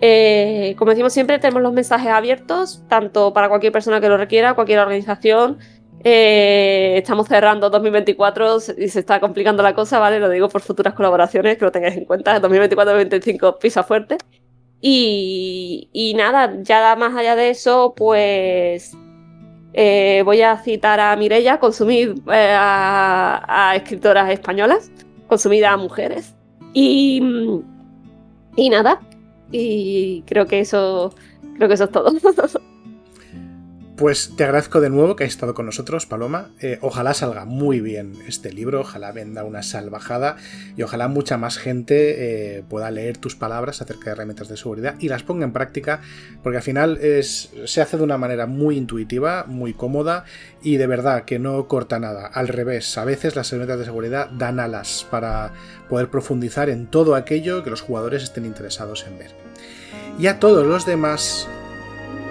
Eh, 0.00 0.74
como 0.78 0.90
decimos 0.90 1.12
siempre, 1.12 1.38
tenemos 1.38 1.62
los 1.62 1.72
mensajes 1.72 2.08
abiertos, 2.08 2.82
tanto 2.88 3.34
para 3.34 3.48
cualquier 3.48 3.72
persona 3.72 4.00
que 4.00 4.08
lo 4.08 4.16
requiera, 4.16 4.54
cualquier 4.54 4.78
organización, 4.78 5.58
eh, 6.02 6.94
estamos 6.96 7.28
cerrando 7.28 7.68
2024 7.68 8.56
y 8.78 8.88
se 8.88 9.00
está 9.00 9.20
complicando 9.20 9.62
la 9.62 9.74
cosa, 9.74 9.98
¿vale? 9.98 10.18
Lo 10.18 10.30
digo 10.30 10.48
por 10.48 10.62
futuras 10.62 10.94
colaboraciones, 10.94 11.58
que 11.58 11.64
lo 11.64 11.72
tengáis 11.72 11.96
en 11.96 12.06
cuenta. 12.06 12.40
2024-2025 12.40 13.58
pisa 13.58 13.82
fuerte. 13.82 14.16
Y, 14.80 16.14
nada, 16.16 16.56
ya 16.62 16.96
más 16.96 17.14
allá 17.14 17.36
de 17.36 17.50
eso, 17.50 17.92
pues 17.94 18.96
eh, 19.74 20.22
voy 20.24 20.40
a 20.40 20.56
citar 20.56 21.00
a 21.00 21.14
Mirella, 21.16 21.60
consumir 21.60 22.14
eh, 22.32 22.54
a, 22.58 23.74
escritoras 23.76 24.30
españolas, 24.30 24.90
consumir 25.28 25.66
a 25.66 25.76
mujeres. 25.76 26.34
Y, 26.72 27.22
y 28.56 28.70
nada, 28.70 29.00
y 29.52 30.22
creo 30.22 30.46
que 30.46 30.60
eso, 30.60 31.14
creo 31.56 31.68
que 31.68 31.74
eso 31.74 31.84
es 31.84 31.90
todo. 31.90 32.10
Pues 34.00 34.32
te 34.34 34.44
agradezco 34.44 34.80
de 34.80 34.88
nuevo 34.88 35.14
que 35.14 35.24
hayas 35.24 35.34
estado 35.34 35.52
con 35.52 35.66
nosotros, 35.66 36.06
Paloma. 36.06 36.52
Eh, 36.58 36.78
ojalá 36.80 37.12
salga 37.12 37.44
muy 37.44 37.82
bien 37.82 38.14
este 38.26 38.50
libro, 38.50 38.80
ojalá 38.80 39.12
venda 39.12 39.44
una 39.44 39.62
salvajada 39.62 40.36
y 40.74 40.80
ojalá 40.80 41.06
mucha 41.08 41.36
más 41.36 41.58
gente 41.58 42.56
eh, 42.56 42.62
pueda 42.66 42.90
leer 42.90 43.18
tus 43.18 43.36
palabras 43.36 43.82
acerca 43.82 44.06
de 44.06 44.12
herramientas 44.12 44.48
de 44.48 44.56
seguridad 44.56 44.94
y 45.00 45.10
las 45.10 45.22
ponga 45.22 45.44
en 45.44 45.52
práctica, 45.52 46.00
porque 46.42 46.56
al 46.56 46.62
final 46.62 46.98
se 46.98 47.82
hace 47.82 47.98
de 47.98 48.02
una 48.02 48.16
manera 48.16 48.46
muy 48.46 48.78
intuitiva, 48.78 49.44
muy 49.46 49.74
cómoda 49.74 50.24
y 50.62 50.78
de 50.78 50.86
verdad 50.86 51.26
que 51.26 51.38
no 51.38 51.68
corta 51.68 51.98
nada. 51.98 52.26
Al 52.26 52.48
revés, 52.48 52.96
a 52.96 53.04
veces 53.04 53.36
las 53.36 53.52
herramientas 53.52 53.80
de 53.80 53.84
seguridad 53.84 54.30
dan 54.30 54.60
alas 54.60 55.06
para 55.10 55.52
poder 55.90 56.08
profundizar 56.08 56.70
en 56.70 56.86
todo 56.86 57.16
aquello 57.16 57.62
que 57.62 57.68
los 57.68 57.82
jugadores 57.82 58.22
estén 58.22 58.46
interesados 58.46 59.04
en 59.06 59.18
ver. 59.18 59.32
Y 60.18 60.26
a 60.28 60.38
todos 60.38 60.66
los 60.66 60.86
demás, 60.86 61.46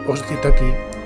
os 0.08 0.24
cito 0.24 0.48
aquí 0.48 0.66